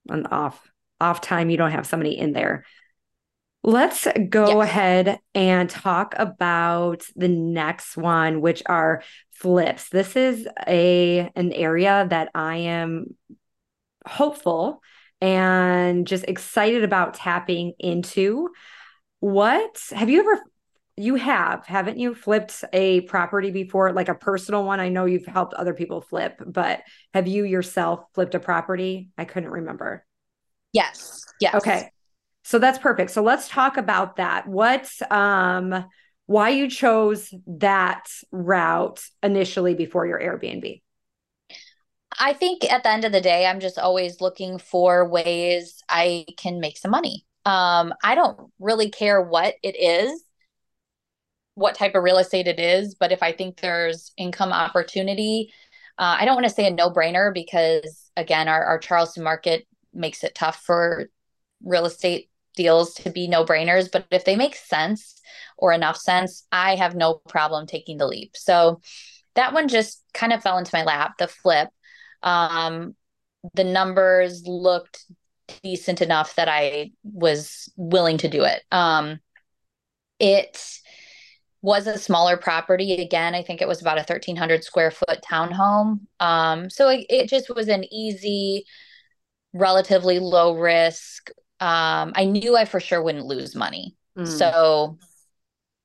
[0.10, 2.63] On off off time, you don't have somebody in there
[3.68, 4.70] Let's go yes.
[4.70, 9.90] ahead and talk about the next one, which are flips.
[9.90, 13.18] This is a an area that I am
[14.06, 14.82] hopeful
[15.21, 18.49] and just excited about tapping into.
[19.19, 20.43] What have you ever
[20.99, 24.80] you have, haven't you flipped a property before, like a personal one?
[24.80, 26.82] I know you've helped other people flip, but
[27.13, 29.10] have you yourself flipped a property?
[29.15, 30.03] I couldn't remember.
[30.73, 31.23] Yes.
[31.39, 31.53] Yes.
[31.53, 31.91] Okay.
[32.43, 33.12] So that's perfect.
[33.12, 34.47] So let's talk about that.
[34.47, 35.86] What um
[36.25, 40.82] why you chose that route initially before your Airbnb?
[42.20, 46.26] I think at the end of the day, I'm just always looking for ways I
[46.38, 47.26] can make some money.
[47.46, 50.24] Um, I don't really care what it is,
[51.56, 55.52] what type of real estate it is, but if I think there's income opportunity,
[55.98, 59.65] uh, I don't want to say a no brainer because, again, our, our Charleston market
[59.93, 61.10] makes it tough for
[61.63, 65.20] real estate deals to be no brainers, but if they make sense
[65.58, 68.36] or enough sense, I have no problem taking the leap.
[68.36, 68.82] So
[69.36, 71.70] that one just kind of fell into my lap, the flip.
[72.23, 72.95] Um,
[73.53, 75.06] the numbers looked
[75.63, 78.63] decent enough that I was willing to do it.
[78.71, 79.19] Um,
[80.19, 80.80] it
[81.62, 83.01] was a smaller property.
[83.01, 86.01] Again, I think it was about a 1,300 square foot townhome.
[86.19, 88.65] Um, so it, it just was an easy,
[89.53, 93.95] relatively low risk um, I knew I for sure wouldn't lose money.
[94.17, 94.27] Mm.
[94.27, 94.97] So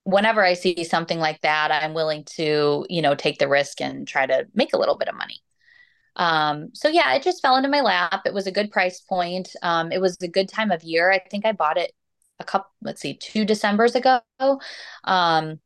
[0.04, 4.06] whenever I see something like that, I'm willing to, you know, take the risk and
[4.06, 5.41] try to make a little bit of money.
[6.16, 8.22] Um, so yeah, it just fell into my lap.
[8.26, 9.48] It was a good price point.
[9.62, 11.10] Um, it was a good time of year.
[11.10, 11.92] I think I bought it
[12.38, 14.20] a couple, let's see, two Decembers ago.
[15.04, 15.60] Um,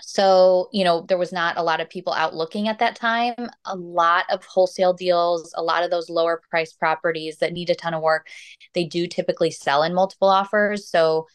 [0.00, 3.34] so, you know, there was not a lot of people out looking at that time.
[3.64, 7.74] A lot of wholesale deals, a lot of those lower price properties that need a
[7.74, 8.26] ton of work,
[8.74, 10.88] they do typically sell in multiple offers.
[10.88, 11.26] So,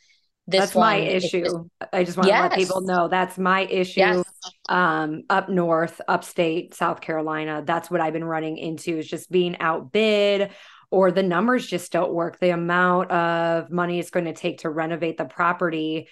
[0.50, 1.44] this that's my issue.
[1.44, 1.58] Just,
[1.94, 2.38] I just want yes.
[2.38, 4.00] to let people know that's my issue.
[4.00, 4.24] Yes.
[4.68, 9.60] Um, up north, upstate South Carolina, that's what I've been running into is just being
[9.60, 10.52] outbid
[10.92, 12.40] or the numbers just don't work.
[12.40, 16.08] The amount of money it's going to take to renovate the property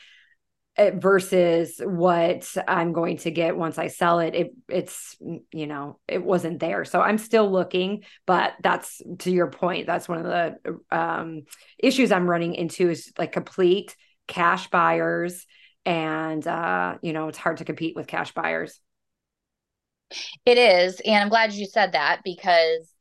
[0.78, 4.36] Eh, versus what I'm going to get once I sell it.
[4.36, 8.04] It it's you know it wasn't there, so I'm still looking.
[8.28, 9.88] But that's to your point.
[9.88, 11.44] That's one of the um,
[11.80, 13.96] issues I'm running into is like complete
[14.28, 15.46] cash buyers,
[15.86, 18.80] and uh, you know it's hard to compete with cash buyers.
[20.46, 22.94] It is, and I'm glad you said that because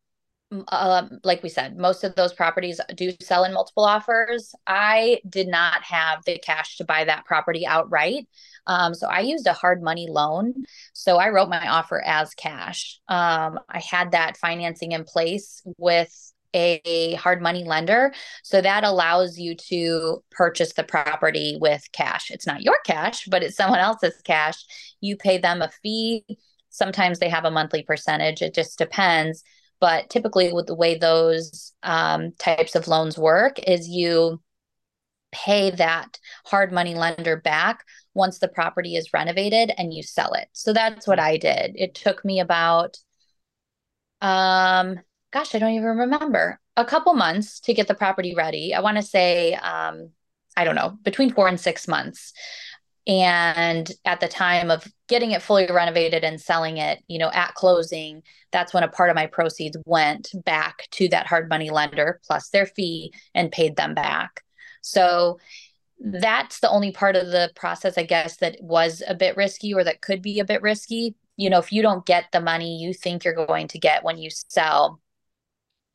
[0.69, 4.55] um, like we said, most of those properties do sell in multiple offers.
[4.67, 8.29] I did not have the cash to buy that property outright.
[8.67, 10.55] Um, so I used a hard money loan.
[10.93, 13.01] So I wrote my offer as cash.
[13.09, 18.13] Um, I had that financing in place with a hard money lender.
[18.43, 22.31] So that allows you to purchase the property with cash.
[22.31, 24.65] It's not your cash, but it's someone else's cash.
[25.01, 26.25] You pay them a fee.
[26.71, 28.43] Sometimes they have a monthly percentage.
[28.43, 29.43] It just depends.
[29.81, 34.41] But typically, with the way those um, types of loans work, is you
[35.33, 40.49] pay that hard money lender back once the property is renovated and you sell it.
[40.53, 41.73] So that's what I did.
[41.75, 42.97] It took me about,
[44.23, 44.99] um,
[45.37, 46.59] gosh, I don't even remember.
[46.79, 48.73] a couple months to get the property ready.
[48.75, 50.11] I want to say, um,
[50.57, 52.33] I don't know, between four and six months.
[53.07, 57.55] And at the time of getting it fully renovated and selling it, you know, at
[57.55, 62.19] closing, that's when a part of my proceeds went back to that hard money lender
[62.27, 64.43] plus their fee and paid them back.
[64.81, 65.39] So
[66.01, 69.85] that's the only part of the process, I guess, that was a bit risky or
[69.85, 71.15] that could be a bit risky.
[71.37, 74.19] You know, if you don't get the money you think you're going to get when
[74.19, 75.01] you sell,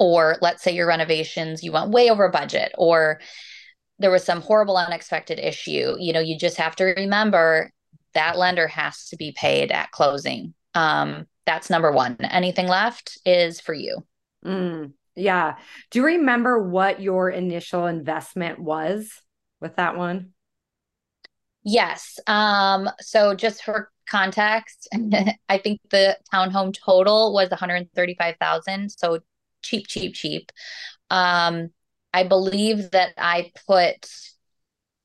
[0.02, 3.22] or let's say your renovations, you went way over budget, or
[4.00, 7.70] there was some horrible unexpected issue, you know, you just have to remember
[8.16, 10.56] that lender has to be paid at closing.
[10.74, 12.18] Um, that's number one.
[12.20, 14.04] Anything left is for you.
[14.44, 15.58] Mm, yeah.
[15.92, 19.22] Do you remember what your initial investment was
[19.60, 20.32] with that one?
[21.64, 22.18] Yes.
[22.26, 24.90] Um, so just for context,
[25.48, 28.90] I think the townhome total was 135,000.
[28.90, 29.20] So
[29.62, 30.52] cheap, cheap, cheap.
[31.10, 31.70] Um,
[32.14, 34.08] I believe that I put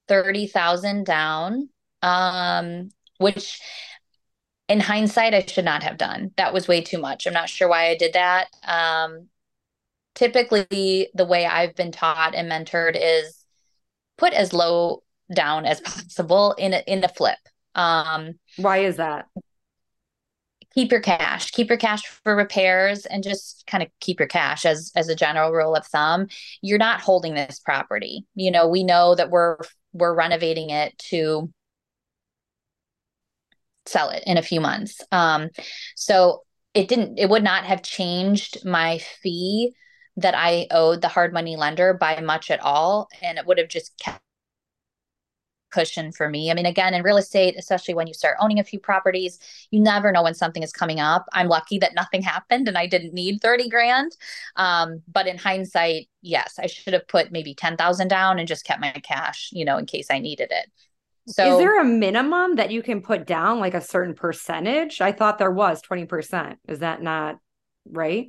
[0.09, 1.69] 30,000 down,
[2.03, 3.61] um, which
[4.69, 6.33] in hindsight, I should not have done.
[6.37, 7.27] That was way too much.
[7.27, 8.49] I'm not sure why I did that.
[8.67, 9.29] Um,
[10.15, 13.45] typically, the way I've been taught and mentored is
[14.19, 17.39] put as low down as possible in a, in a flip.
[17.75, 19.27] Um, why is that?
[20.77, 24.67] Keep your cash keep your cash for repairs and just kind of keep your cash
[24.67, 26.29] as as a general rule of thumb.
[26.61, 28.27] You're not holding this property.
[28.35, 29.57] You know we know that we're
[29.95, 31.51] we're renovating it to
[33.87, 35.01] sell it in a few months.
[35.11, 35.49] Um
[35.97, 36.43] so
[36.75, 39.75] it didn't it would not have changed my fee
[40.19, 43.09] that i owed the hard money lender by much at all.
[43.23, 44.21] And it would have just kept
[45.77, 46.51] cushion for me.
[46.51, 49.39] I mean, again, in real estate, especially when you start owning a few properties,
[49.71, 51.27] you never know when something is coming up.
[51.35, 54.17] I'm lucky that nothing happened and I didn't need 30 grand.
[54.57, 58.81] Um, but in hindsight, yes, I should have put maybe 10,000 down and just kept
[58.81, 60.71] my cash, you know, in case I needed it.
[61.29, 65.01] So is there a minimum that you can put down like a certain percentage?
[65.01, 66.57] I thought there was 20%.
[66.69, 67.39] Is that not
[67.91, 68.29] right?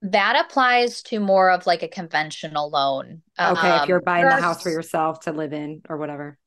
[0.00, 3.22] That applies to more of like a conventional loan.
[3.38, 6.38] Okay, um, if you're buying the house for yourself to live in or whatever.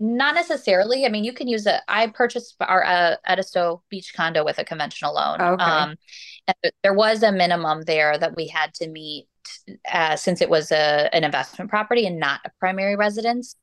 [0.00, 1.04] Not necessarily.
[1.04, 1.80] I mean, you can use it.
[1.88, 5.40] I purchased our uh, Edisto beach condo with a conventional loan.
[5.40, 5.64] Okay.
[5.64, 5.96] Um,
[6.46, 9.26] and there was a minimum there that we had to meet
[9.92, 13.56] uh, since it was a, an investment property and not a primary residence.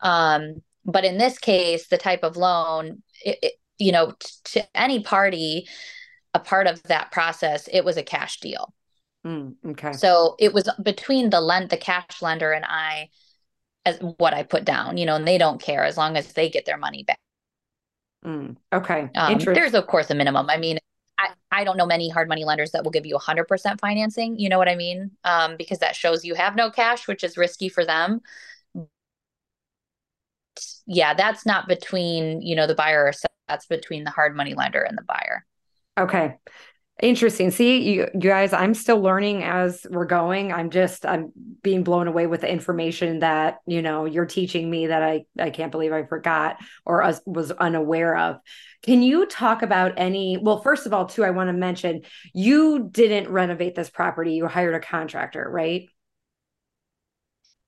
[0.00, 4.76] Um, but in this case, the type of loan, it, it, you know, t- to
[4.76, 5.68] any party,
[6.34, 8.74] a part of that process, it was a cash deal.
[9.24, 9.92] Mm, okay.
[9.92, 13.08] So it was between the lend, the cash lender, and I
[13.86, 16.50] as what I put down, you know, and they don't care as long as they
[16.50, 17.18] get their money back.
[18.24, 19.08] Mm, okay.
[19.14, 20.50] Um, there's of course a minimum.
[20.50, 20.78] I mean,
[21.16, 24.38] I, I don't know many hard money lenders that will give you 100% financing.
[24.38, 25.12] You know what I mean?
[25.24, 28.20] Um, because that shows you have no cash, which is risky for them.
[30.86, 33.12] Yeah, that's not between, you know, the buyer,
[33.48, 35.46] that's between the hard money lender and the buyer.
[35.98, 36.36] Okay.
[37.02, 37.50] Interesting.
[37.50, 40.50] See, you, you guys, I'm still learning as we're going.
[40.50, 41.30] I'm just I'm
[41.62, 45.50] being blown away with the information that, you know, you're teaching me that I I
[45.50, 46.56] can't believe I forgot
[46.86, 48.40] or was unaware of.
[48.82, 52.00] Can you talk about any well, first of all, too, I want to mention
[52.32, 54.32] you didn't renovate this property.
[54.32, 55.90] You hired a contractor, right?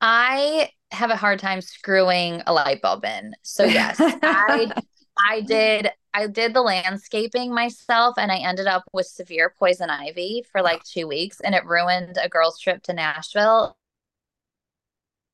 [0.00, 3.34] I have a hard time screwing a light bulb in.
[3.42, 4.72] So yes, I
[5.18, 10.44] I did I did the landscaping myself and I ended up with severe poison ivy
[10.50, 13.78] for like 2 weeks and it ruined a girl's trip to Nashville.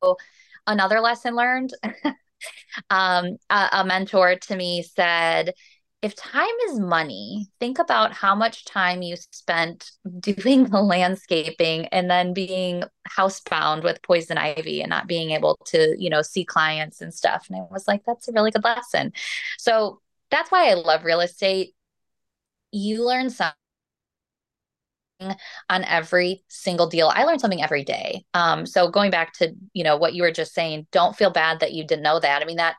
[0.02, 0.18] So
[0.66, 1.72] another lesson learned
[2.90, 5.54] um, a, a mentor to me said
[6.02, 12.10] if time is money, think about how much time you spent doing the landscaping and
[12.10, 17.00] then being housebound with poison ivy and not being able to, you know, see clients
[17.00, 17.46] and stuff.
[17.48, 19.14] And I was like, that's a really good lesson.
[19.56, 20.02] So
[20.34, 21.74] that's why I love real estate.
[22.72, 23.54] You learn something
[25.20, 27.10] on every single deal.
[27.14, 28.24] I learn something every day.
[28.34, 31.60] Um, so going back to, you know, what you were just saying, don't feel bad
[31.60, 32.42] that you didn't know that.
[32.42, 32.76] I mean, that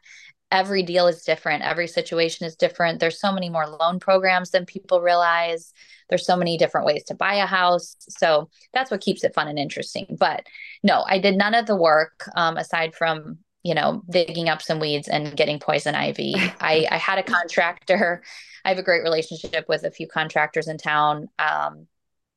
[0.52, 4.66] every deal is different every situation is different there's so many more loan programs than
[4.66, 5.74] people realize
[6.08, 9.48] there's so many different ways to buy a house so that's what keeps it fun
[9.48, 10.46] and interesting but
[10.84, 14.80] no i did none of the work um, aside from you know digging up some
[14.80, 18.24] weeds and getting poison ivy I, I had a contractor
[18.64, 21.88] i have a great relationship with a few contractors in town um,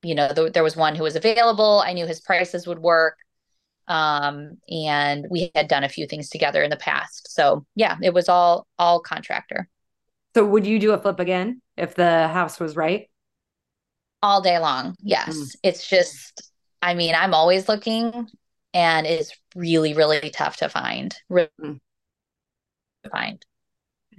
[0.03, 3.19] you know th- there was one who was available i knew his prices would work
[3.89, 7.33] um, and we had done a few things together in the past.
[7.33, 9.69] So yeah, it was all all contractor.
[10.35, 13.09] So would you do a flip again if the house was right?
[14.23, 14.95] All day long.
[15.01, 15.37] Yes.
[15.37, 15.57] Mm.
[15.63, 16.53] It's just
[16.83, 18.29] I mean, I'm always looking
[18.79, 21.13] and is really, really tough to find.
[21.29, 21.81] Really mm.
[23.03, 23.45] to find.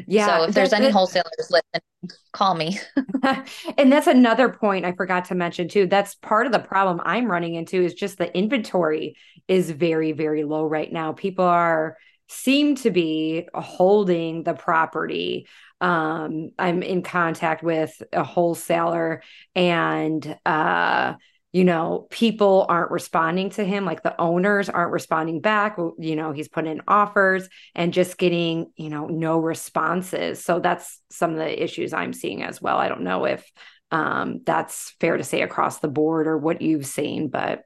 [0.05, 0.25] Yeah.
[0.25, 2.77] So if there's any wholesalers listening, call me.
[3.77, 5.87] and that's another point I forgot to mention too.
[5.87, 9.15] That's part of the problem I'm running into is just the inventory
[9.47, 11.13] is very, very low right now.
[11.13, 11.95] People are
[12.27, 15.47] seem to be holding the property.
[15.79, 19.23] Um, I'm in contact with a wholesaler
[19.55, 21.13] and uh
[21.51, 25.77] you know, people aren't responding to him, like the owners aren't responding back.
[25.97, 30.43] You know, he's putting in offers and just getting, you know, no responses.
[30.43, 32.77] So that's some of the issues I'm seeing as well.
[32.77, 33.49] I don't know if
[33.89, 37.63] um, that's fair to say across the board or what you've seen, but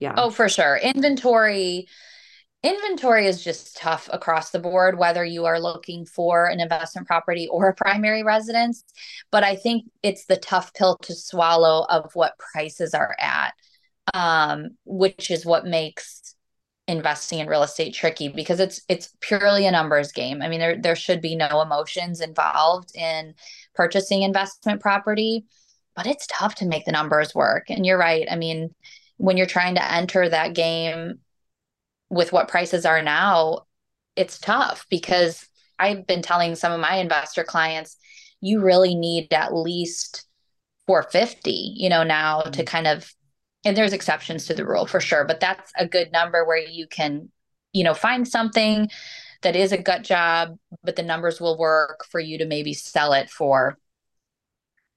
[0.00, 0.14] yeah.
[0.16, 0.76] Oh, for sure.
[0.76, 1.86] Inventory
[2.62, 7.48] inventory is just tough across the board whether you are looking for an investment property
[7.48, 8.84] or a primary residence.
[9.30, 13.54] But i think it's the tough pill to swallow of what prices are at
[14.14, 16.34] um, which is what makes
[16.88, 20.42] investing in real estate tricky because it's it's purely a numbers game.
[20.42, 23.34] I mean there there should be no emotions involved in
[23.74, 25.44] purchasing investment property
[25.94, 27.68] but it's tough to make the numbers work.
[27.68, 28.26] And you're right.
[28.30, 28.74] I mean
[29.18, 31.20] when you're trying to enter that game
[32.12, 33.62] with what prices are now,
[34.16, 35.48] it's tough because
[35.78, 37.96] I've been telling some of my investor clients,
[38.42, 40.26] you really need at least
[40.86, 42.50] 450, you know, now mm-hmm.
[42.50, 43.10] to kind of,
[43.64, 46.86] and there's exceptions to the rule for sure, but that's a good number where you
[46.86, 47.30] can,
[47.72, 48.90] you know, find something
[49.40, 53.14] that is a gut job, but the numbers will work for you to maybe sell
[53.14, 53.78] it for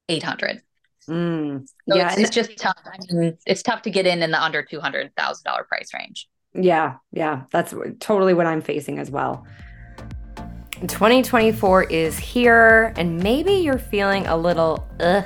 [0.09, 0.61] 800.
[1.07, 2.81] Mm, so yeah, it's, it's just tough.
[2.85, 5.93] I mean, it's tough to get in in the under two hundred thousand dollar price
[5.93, 6.27] range.
[6.57, 9.45] Yeah, yeah, that's totally what I'm facing as well.
[10.81, 15.25] 2024 is here, and maybe you're feeling a little ugh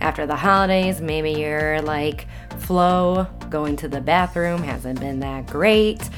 [0.00, 1.00] after the holidays.
[1.00, 2.26] Maybe you're like,
[2.58, 6.08] flow, going to the bathroom hasn't been that great.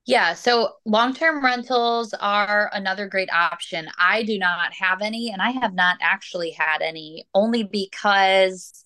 [0.06, 3.88] Yeah, so long term rentals are another great option.
[3.98, 8.86] I do not have any, and I have not actually had any only because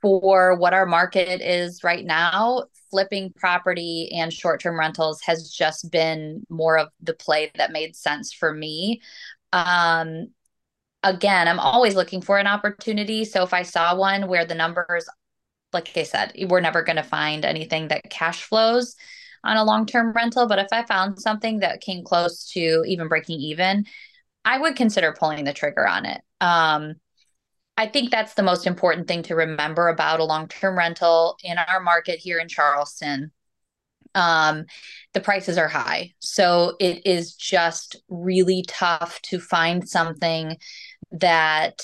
[0.00, 5.90] for what our market is right now, flipping property and short term rentals has just
[5.90, 9.00] been more of the play that made sense for me.
[9.52, 10.28] Um,
[11.06, 13.24] again, I'm always looking for an opportunity.
[13.24, 15.08] So if I saw one where the numbers,
[15.72, 18.96] like I said, we're never going to find anything that cash flows
[19.44, 20.48] on a long term rental.
[20.48, 23.86] But if I found something that came close to even breaking even,
[24.44, 26.20] I would consider pulling the trigger on it.
[26.40, 26.94] Um,
[27.76, 31.56] I think that's the most important thing to remember about a long term rental in
[31.56, 33.30] our market here in Charleston.
[34.14, 34.64] Um,
[35.12, 36.14] the prices are high.
[36.20, 40.56] So it is just really tough to find something
[41.12, 41.82] that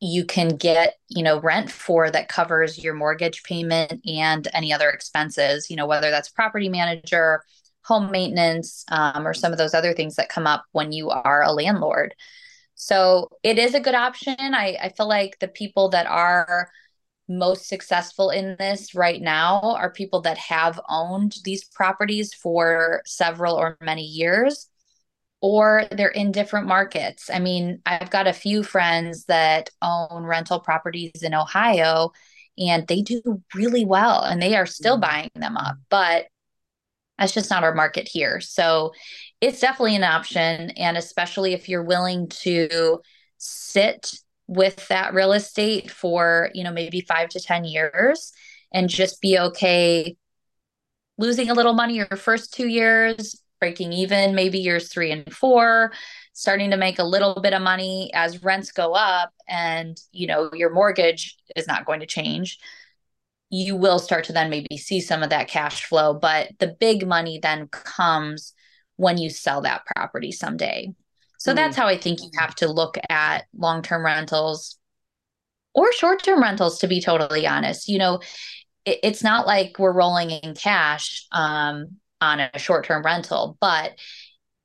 [0.00, 4.88] you can get you know rent for that covers your mortgage payment and any other
[4.88, 7.42] expenses you know whether that's property manager
[7.82, 11.42] home maintenance um, or some of those other things that come up when you are
[11.42, 12.14] a landlord.
[12.74, 14.36] So it is a good option.
[14.38, 16.70] I, I feel like the people that are
[17.28, 23.54] most successful in this right now are people that have owned these properties for several
[23.54, 24.68] or many years
[25.40, 27.30] or they're in different markets.
[27.32, 32.12] I mean, I've got a few friends that own rental properties in Ohio
[32.58, 35.10] and they do really well and they are still mm-hmm.
[35.10, 36.26] buying them up, but
[37.18, 38.40] that's just not our market here.
[38.40, 38.92] So
[39.40, 40.70] it's definitely an option.
[40.70, 43.00] And especially if you're willing to
[43.36, 44.12] sit
[44.46, 48.32] with that real estate for, you know, maybe five to 10 years
[48.72, 50.16] and just be okay
[51.18, 55.92] losing a little money your first two years, breaking even maybe years three and four,
[56.32, 60.50] starting to make a little bit of money as rents go up and, you know,
[60.54, 62.58] your mortgage is not going to change.
[63.50, 67.06] You will start to then maybe see some of that cash flow, but the big
[67.06, 68.54] money then comes
[68.96, 70.94] when you sell that property someday.
[71.38, 71.56] So mm-hmm.
[71.56, 74.78] that's how I think you have to look at long term rentals
[75.74, 77.88] or short term rentals, to be totally honest.
[77.88, 78.20] You know,
[78.84, 83.92] it, it's not like we're rolling in cash um, on a short term rental, but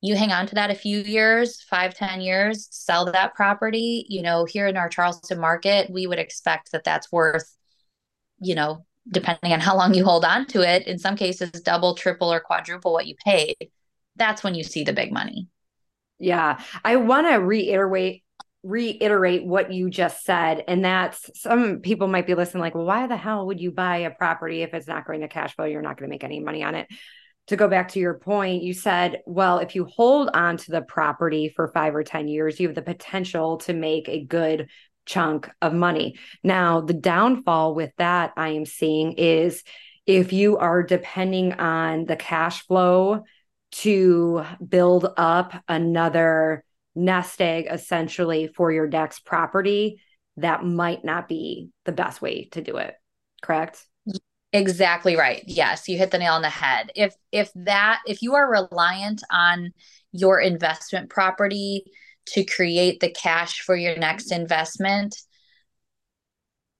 [0.02, 4.06] you hang on to that a few years, five ten years, sell that property.
[4.08, 7.50] You know, here in our Charleston market, we would expect that that's worth,
[8.40, 11.94] you know, depending on how long you hold on to it, in some cases, double,
[11.94, 13.56] triple, or quadruple what you paid.
[14.16, 15.48] That's when you see the big money.
[16.18, 16.60] Yeah.
[16.84, 18.22] I want to reiterate
[18.62, 23.06] reiterate what you just said and that's some people might be listening like well why
[23.06, 25.82] the hell would you buy a property if it's not going to cash flow you're
[25.82, 26.88] not going to make any money on it
[27.46, 30.82] to go back to your point you said well if you hold on to the
[30.82, 34.68] property for 5 or 10 years you have the potential to make a good
[35.04, 39.62] chunk of money now the downfall with that i am seeing is
[40.06, 43.24] if you are depending on the cash flow
[43.72, 50.00] to build up another nest egg essentially for your next property,
[50.38, 52.94] that might not be the best way to do it.
[53.42, 53.84] Correct?
[54.52, 55.42] Exactly right.
[55.46, 56.90] Yes, you hit the nail on the head.
[56.94, 59.72] If if that if you are reliant on
[60.12, 61.84] your investment property
[62.28, 65.14] to create the cash for your next investment,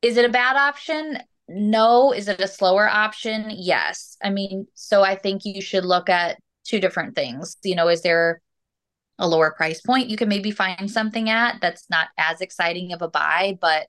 [0.03, 1.19] is it a bad option?
[1.49, 2.13] No.
[2.13, 3.47] Is it a slower option?
[3.51, 4.17] Yes.
[4.23, 7.57] I mean, so I think you should look at two different things.
[7.65, 8.41] You know, is there
[9.19, 13.03] a lower price point you can maybe find something at that's not as exciting of
[13.03, 13.87] a buy, but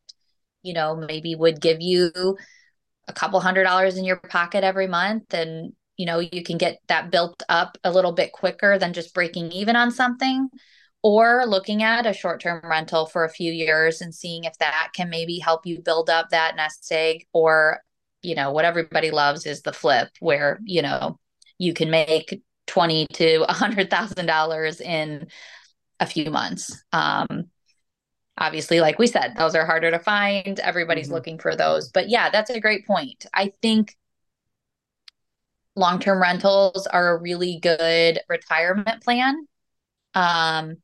[0.64, 2.38] you know, maybe would give you
[3.08, 6.80] a couple hundred dollars in your pocket every month and you know, you can get
[6.88, 10.48] that built up a little bit quicker than just breaking even on something
[11.02, 15.10] or looking at a short-term rental for a few years and seeing if that can
[15.10, 17.82] maybe help you build up that nest egg or
[18.22, 21.20] you know what everybody loves is the flip where you know
[21.58, 25.28] you can make twenty to a hundred thousand dollars in
[26.00, 26.84] a few months.
[26.92, 27.46] Um,
[28.38, 30.60] obviously, like we said, those are harder to find.
[30.60, 31.16] Everybody's mm-hmm.
[31.16, 31.90] looking for those.
[31.90, 33.26] But yeah, that's a great point.
[33.34, 33.96] I think
[35.76, 39.48] long-term rentals are a really good retirement plan.
[40.14, 40.78] Um,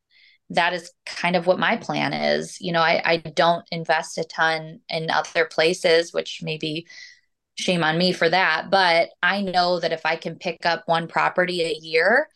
[0.50, 2.60] that is kind of what my plan is.
[2.60, 6.86] You know, I, I don't invest a ton in other places, which maybe
[7.56, 8.70] shame on me for that.
[8.70, 12.28] But I know that if I can pick up one property a year,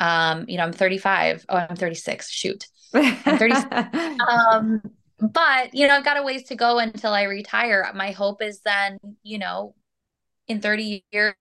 [0.00, 1.46] um, you know, I'm 35.
[1.48, 2.30] Oh, I'm 36.
[2.30, 2.66] Shoot.
[2.94, 3.52] I'm 30.
[4.30, 4.82] um,
[5.20, 7.90] but you know, I've got a ways to go until I retire.
[7.94, 9.74] My hope is then, you know,
[10.48, 11.34] in 30 years,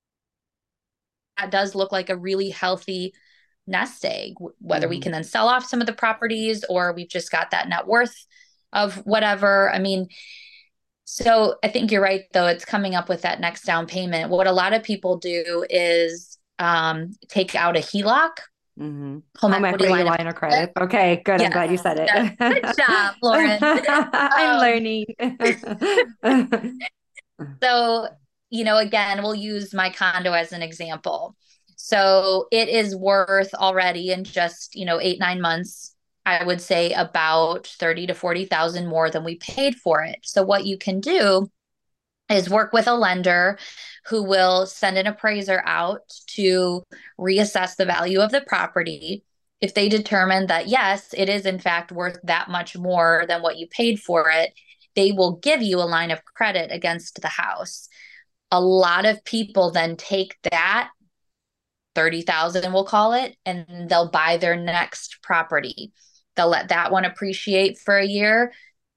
[1.38, 3.14] that does look like a really healthy
[3.66, 4.90] nest egg, whether mm-hmm.
[4.92, 7.88] we can then sell off some of the properties or we've just got that net
[7.88, 8.26] worth
[8.72, 9.72] of whatever.
[9.72, 10.08] I mean,
[11.06, 12.48] so I think you're right, though.
[12.48, 14.30] It's coming up with that next down payment.
[14.30, 18.32] What a lot of people do is um, take out a HELOC.
[18.80, 19.20] Mm-hmm.
[19.40, 20.74] Home, Home equity, equity line, line of credit.
[20.74, 20.88] credit.
[20.88, 21.42] Okay, good.
[21.42, 22.38] I'm glad you said it.
[22.40, 23.60] Good job, Lauren.
[23.62, 25.06] I'm um, learning.
[27.62, 28.08] so,
[28.50, 31.36] you know, again, we'll use my condo as an example.
[31.76, 35.94] So it is worth already in just, you know, eight, nine months
[36.26, 40.20] I would say about 30 to 40,000 more than we paid for it.
[40.24, 41.50] So what you can do
[42.30, 43.58] is work with a lender
[44.06, 46.84] who will send an appraiser out to
[47.20, 49.24] reassess the value of the property.
[49.62, 53.58] If they determine that yes, it is in fact worth that much more than what
[53.58, 54.54] you paid for it,
[54.96, 57.88] they will give you a line of credit against the house.
[58.52, 60.90] A lot of people then take that
[61.96, 65.94] 30,000 we'll call it and they'll buy their next property
[66.36, 68.54] They'll let that one appreciate for a year,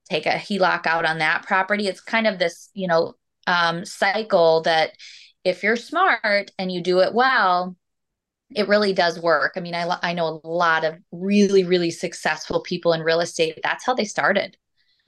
[0.08, 1.86] take a HELOC out on that property.
[1.86, 3.14] It's kind of this, you know,
[3.46, 4.92] um, cycle that
[5.44, 7.76] if you're smart and you do it well,
[8.54, 9.54] it really does work.
[9.56, 13.58] I mean, I, I know a lot of really, really successful people in real estate.
[13.62, 14.56] That's how they started.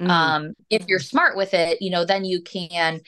[0.01, 0.11] Mm-hmm.
[0.11, 3.01] Um, if you're smart with it, you know, then you can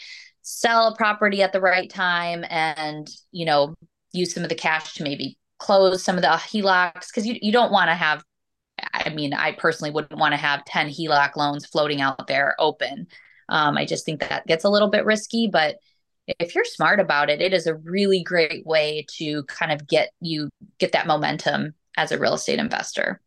[0.42, 3.74] sell a property at the right time and, you know,
[4.12, 7.52] use some of the cash to maybe close some of the HELOCs because you, you
[7.52, 8.24] don't want to have
[8.92, 13.06] I mean, I personally wouldn't want to have 10 HELOC loans floating out there open.
[13.48, 15.76] Um, I just think that gets a little bit risky, but
[16.38, 20.10] if you're smart about it, it is a really great way to kind of get
[20.20, 23.20] you get that momentum as a real estate investor.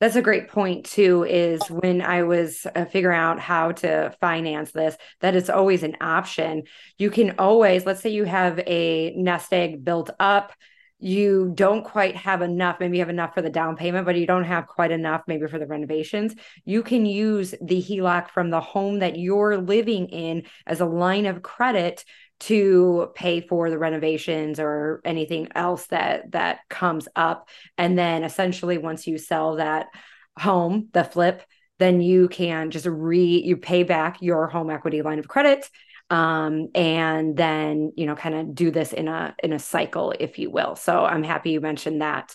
[0.00, 1.24] That's a great point too.
[1.24, 5.96] Is when I was uh, figuring out how to finance this, that it's always an
[6.00, 6.64] option.
[6.98, 10.52] You can always, let's say you have a nest egg built up,
[10.98, 14.26] you don't quite have enough maybe you have enough for the down payment but you
[14.26, 16.34] don't have quite enough maybe for the renovations.
[16.64, 21.26] You can use the HELOC from the home that you're living in as a line
[21.26, 22.04] of credit
[22.40, 27.48] to pay for the renovations or anything else that that comes up.
[27.76, 29.88] And then essentially once you sell that
[30.36, 31.42] home the flip
[31.78, 35.68] then you can just re you pay back your home equity line of credit
[36.10, 40.38] um, and then you know kind of do this in a in a cycle if
[40.38, 40.76] you will.
[40.76, 42.34] So i'm happy you mentioned that.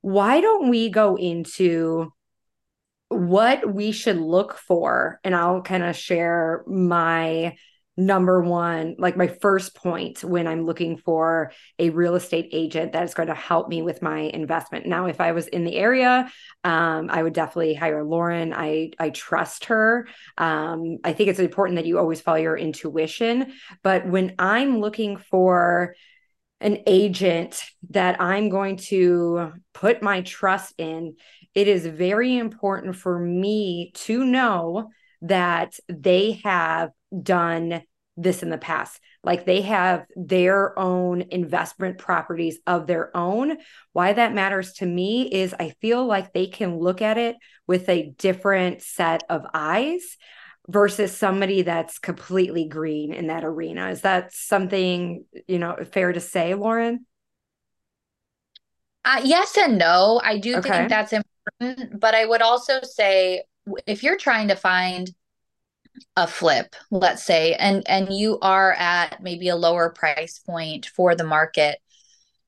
[0.00, 2.12] Why don't we go into
[3.08, 5.20] what we should look for?
[5.24, 7.56] And i'll kind of share my
[7.96, 13.04] number one, like my first point when I'm looking for a real estate agent that
[13.04, 14.86] is going to help me with my investment.
[14.86, 16.28] Now, if I was in the area,
[16.64, 18.52] um, I would definitely hire Lauren.
[18.52, 20.08] I I trust her.
[20.36, 23.52] Um, I think it's important that you always follow your intuition.
[23.82, 25.94] But when I'm looking for
[26.60, 31.16] an agent that I'm going to put my trust in,
[31.54, 34.90] it is very important for me to know
[35.22, 36.90] that they have
[37.22, 37.82] done
[38.16, 39.00] this in the past.
[39.22, 43.56] Like they have their own investment properties of their own.
[43.92, 47.36] Why that matters to me is I feel like they can look at it
[47.66, 50.16] with a different set of eyes
[50.68, 53.90] versus somebody that's completely green in that arena.
[53.90, 57.06] Is that something, you know, fair to say, Lauren?
[59.04, 60.20] Uh, yes and no.
[60.22, 60.68] I do okay.
[60.70, 63.42] think that's important, but I would also say
[63.86, 65.10] if you're trying to find
[66.16, 71.14] a flip let's say and and you are at maybe a lower price point for
[71.14, 71.78] the market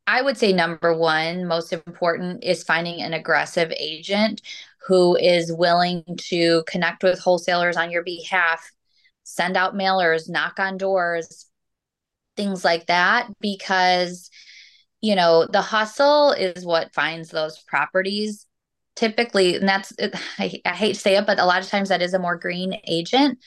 [0.07, 4.43] i would say number one most important is finding an aggressive agent
[4.87, 8.71] who is willing to connect with wholesalers on your behalf
[9.23, 11.47] send out mailers knock on doors
[12.37, 14.31] things like that because
[15.01, 18.47] you know the hustle is what finds those properties
[18.97, 19.93] typically, and that's
[20.39, 22.37] I, I hate to say it, but a lot of times that is a more
[22.37, 23.39] green agent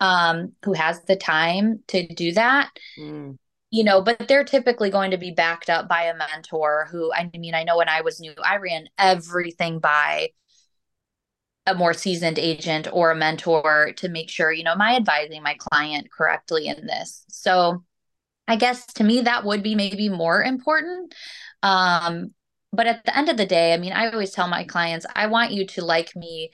[0.00, 2.70] um, who has the time to do that.
[2.98, 3.38] Mm.
[3.70, 7.28] You know, but they're typically going to be backed up by a mentor who, I
[7.36, 10.30] mean, I know when I was new, I ran everything by
[11.66, 15.42] a more seasoned agent or a mentor to make sure, you know, am I advising
[15.42, 17.24] my client correctly in this?
[17.28, 17.82] So
[18.46, 21.12] I guess to me, that would be maybe more important.
[21.62, 22.32] Um,
[22.76, 25.26] but at the end of the day, I mean, I always tell my clients, I
[25.26, 26.50] want you to like me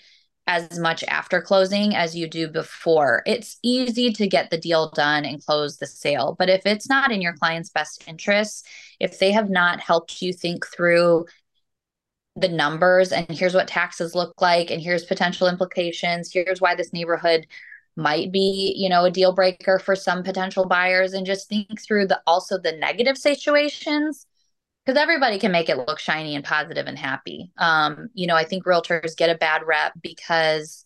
[0.47, 3.23] as much after closing as you do before.
[3.27, 6.35] It's easy to get the deal done and close the sale.
[6.39, 8.66] But if it's not in your client's best interest,
[8.99, 11.27] if they have not helped you think through
[12.35, 16.93] the numbers and here's what taxes look like and here's potential implications, here's why this
[16.93, 17.47] neighborhood
[17.95, 22.07] might be, you know, a deal breaker for some potential buyers and just think through
[22.07, 24.27] the also the negative situations
[24.85, 27.53] because everybody can make it look shiny and positive and happy.
[27.57, 30.85] Um, you know, I think realtors get a bad rep because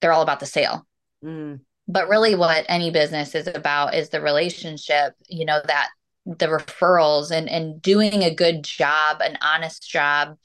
[0.00, 0.86] they're all about the sale.
[1.24, 1.60] Mm.
[1.88, 5.88] But really, what any business is about is the relationship, you know, that
[6.26, 10.36] the referrals and, and doing a good job, an honest job,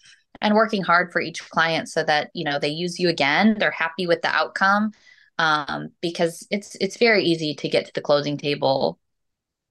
[0.42, 3.72] and working hard for each client so that, you know, they use you again, they're
[3.72, 4.92] happy with the outcome.
[5.40, 9.00] Um, because it's it's very easy to get to the closing table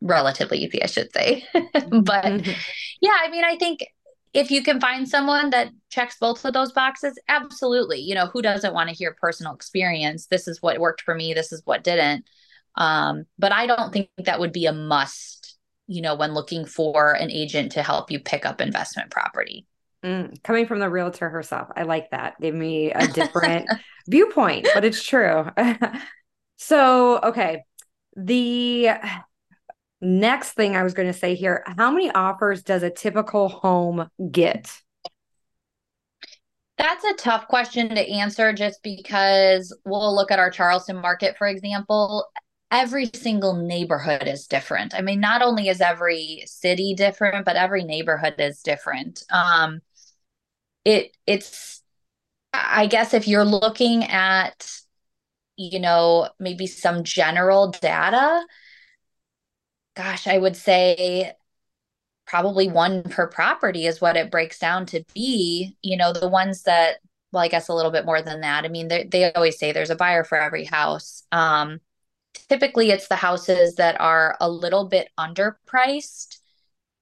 [0.03, 1.45] relatively easy, I should say.
[1.53, 2.51] but mm-hmm.
[3.01, 3.87] yeah, I mean, I think
[4.35, 8.01] if you can find someone that checks both of those boxes, absolutely.
[8.01, 10.27] You know, who doesn't want to hear personal experience?
[10.27, 12.25] This is what worked for me, this is what didn't.
[12.75, 17.13] Um, but I don't think that would be a must, you know, when looking for
[17.13, 19.67] an agent to help you pick up investment property.
[20.03, 22.41] Mm, coming from the realtor herself, I like that.
[22.41, 23.69] Give me a different
[24.09, 25.47] viewpoint, but it's true.
[26.57, 27.65] so, okay.
[28.17, 28.91] The
[30.05, 34.11] Next thing I was going to say here how many offers does a typical home
[34.31, 34.71] get?
[36.77, 41.47] That's a tough question to answer just because we'll look at our Charleston market, for
[41.47, 42.27] example.
[42.73, 44.93] Every single neighborhood is different.
[44.93, 49.23] I mean, not only is every city different, but every neighborhood is different.
[49.31, 49.83] Um,
[50.85, 51.83] it it's
[52.53, 54.69] I guess if you're looking at,
[55.57, 58.45] you know, maybe some general data,
[59.95, 61.33] gosh, I would say
[62.27, 65.77] probably one per property is what it breaks down to be.
[65.83, 66.99] You know, the ones that,
[67.33, 68.65] well, I guess a little bit more than that.
[68.65, 71.25] I mean, they always say there's a buyer for every house.
[71.33, 71.81] Um,
[72.49, 76.39] typically, it's the houses that are a little bit underpriced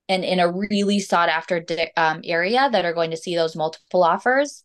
[0.09, 1.65] and in a really sought after
[1.97, 4.65] um, area that are going to see those multiple offers.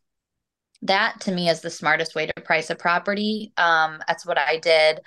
[0.81, 3.53] That to me is the smartest way to price a property.
[3.57, 5.01] Um, that's what I did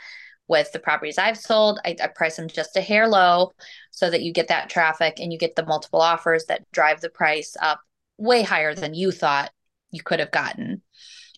[0.49, 1.79] with the properties I've sold.
[1.85, 3.53] I, I price them just a hair low
[3.91, 7.11] so that you get that traffic and you get the multiple offers that drive the
[7.11, 7.81] price up
[8.17, 9.51] way higher than you thought
[9.91, 10.83] you could have gotten.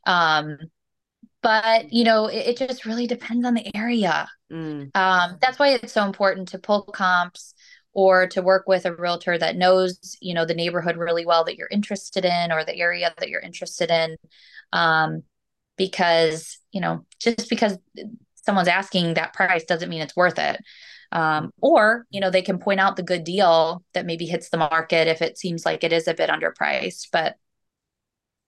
[0.07, 0.59] Um,
[1.43, 4.29] but you know, it, it, just really depends on the area.
[4.53, 4.95] Mm.
[4.95, 7.55] Um, that's why it's so important to pull comps
[7.93, 11.57] or to work with a realtor that knows you know the neighborhood really well that
[11.57, 14.17] you're interested in or the area that you're interested in
[14.73, 15.23] um,
[15.77, 17.79] because you know just because
[18.45, 20.61] someone's asking that price doesn't mean it's worth it.
[21.13, 24.59] Um, or you know they can point out the good deal that maybe hits the
[24.59, 27.35] market if it seems like it is a bit underpriced but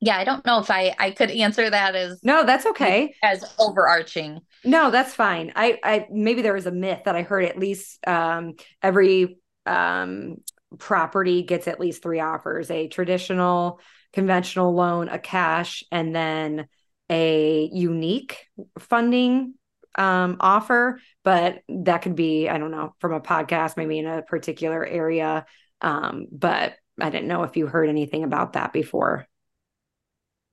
[0.01, 3.15] yeah i don't know if i i could answer that as no that's okay.
[3.23, 4.41] as overarching.
[4.65, 5.53] No that's fine.
[5.57, 10.37] I i maybe there was a myth that i heard at least um every um
[10.79, 13.81] property gets at least three offers a traditional
[14.13, 16.69] conventional loan a cash and then
[17.11, 18.47] a unique
[18.79, 19.55] funding
[19.97, 24.23] um, offer, but that could be, I don't know, from a podcast, maybe in a
[24.23, 25.47] particular area.
[25.81, 29.27] Um, but I didn't know if you heard anything about that before.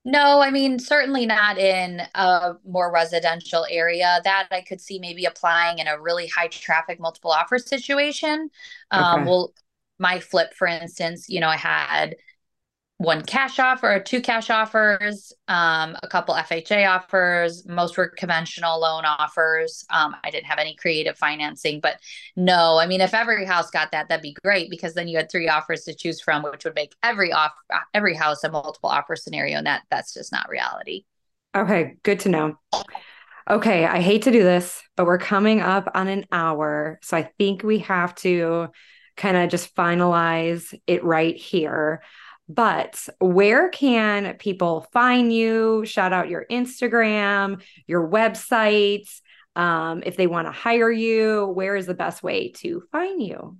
[0.04, 4.20] No, I mean, certainly not in a more residential area.
[4.24, 8.50] That I could see maybe applying in a really high traffic multiple offer situation.
[8.90, 9.52] Um, Well,
[9.98, 12.16] my flip, for instance, you know, I had
[13.00, 17.66] one cash offer, two cash offers, um, a couple FHA offers.
[17.66, 19.86] Most were conventional loan offers.
[19.88, 21.98] Um, I didn't have any creative financing, but
[22.36, 25.30] no, I mean, if every house got that, that'd be great because then you had
[25.30, 27.52] three offers to choose from, which would make every off
[27.94, 31.04] every house a multiple offer scenario, and that that's just not reality.
[31.56, 32.58] Okay, good to know.
[33.48, 37.30] Okay, I hate to do this, but we're coming up on an hour, so I
[37.38, 38.68] think we have to
[39.16, 42.02] kind of just finalize it right here.
[42.50, 45.84] But where can people find you?
[45.84, 49.08] Shout out your Instagram, your website.
[49.54, 53.56] Um, if they want to hire you, where is the best way to find you?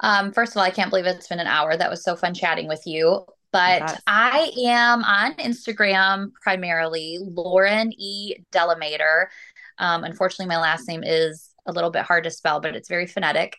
[0.00, 1.76] Um, first of all, I can't believe it's been an hour.
[1.76, 3.24] That was so fun chatting with you.
[3.52, 4.02] But yes.
[4.08, 8.34] I am on Instagram primarily, Lauren E.
[8.50, 9.26] Delamater.
[9.78, 13.06] Um, unfortunately, my last name is a little bit hard to spell, but it's very
[13.06, 13.56] phonetic.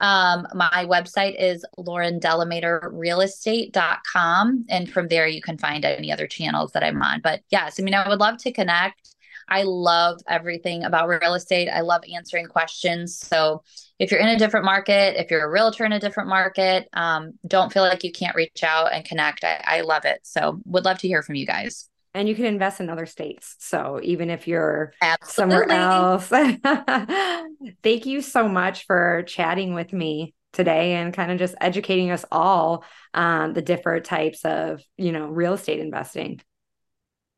[0.00, 4.64] Um, my website is laurendelamaterrealestate.com.
[4.68, 7.20] And from there, you can find any other channels that I'm on.
[7.20, 9.14] But yes, I mean, I would love to connect.
[9.48, 11.68] I love everything about real estate.
[11.68, 13.18] I love answering questions.
[13.18, 13.64] So
[13.98, 17.32] if you're in a different market, if you're a realtor in a different market, um,
[17.46, 19.42] don't feel like you can't reach out and connect.
[19.42, 20.20] I, I love it.
[20.22, 23.56] So would love to hear from you guys and you can invest in other states.
[23.58, 25.66] So even if you're Absolutely.
[25.66, 26.30] somewhere else,
[27.82, 32.24] thank you so much for chatting with me today and kind of just educating us
[32.32, 32.84] all
[33.14, 36.40] on the different types of, you know, real estate investing.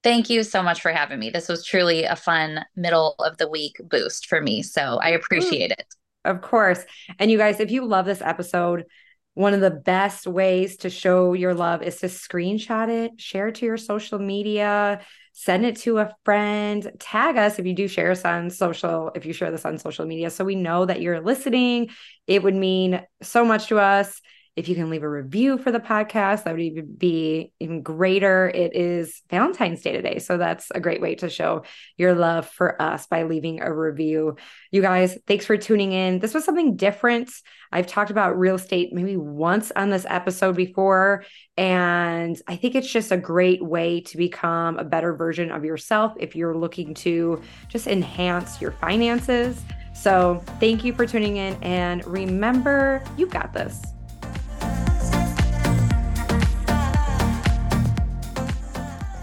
[0.02, 1.30] Thank you so much for having me.
[1.30, 4.62] This was truly a fun middle of the week boost for me.
[4.62, 5.94] So I appreciate it.
[6.24, 6.84] Of course.
[7.18, 8.84] And you guys, if you love this episode,
[9.34, 13.56] one of the best ways to show your love is to screenshot it, share it
[13.56, 15.00] to your social media,
[15.32, 19.24] send it to a friend, tag us if you do share us on social, if
[19.24, 21.88] you share this on social media, so we know that you're listening.
[22.26, 24.20] It would mean so much to us.
[24.54, 28.50] If you can leave a review for the podcast, that would even be even greater.
[28.50, 30.18] It is Valentine's Day today.
[30.18, 31.64] So that's a great way to show
[31.96, 34.36] your love for us by leaving a review.
[34.70, 36.18] You guys, thanks for tuning in.
[36.18, 37.30] This was something different.
[37.72, 41.24] I've talked about real estate maybe once on this episode before.
[41.56, 46.12] And I think it's just a great way to become a better version of yourself
[46.20, 49.62] if you're looking to just enhance your finances.
[49.94, 51.54] So, thank you for tuning in.
[51.62, 53.82] And remember, you've got this.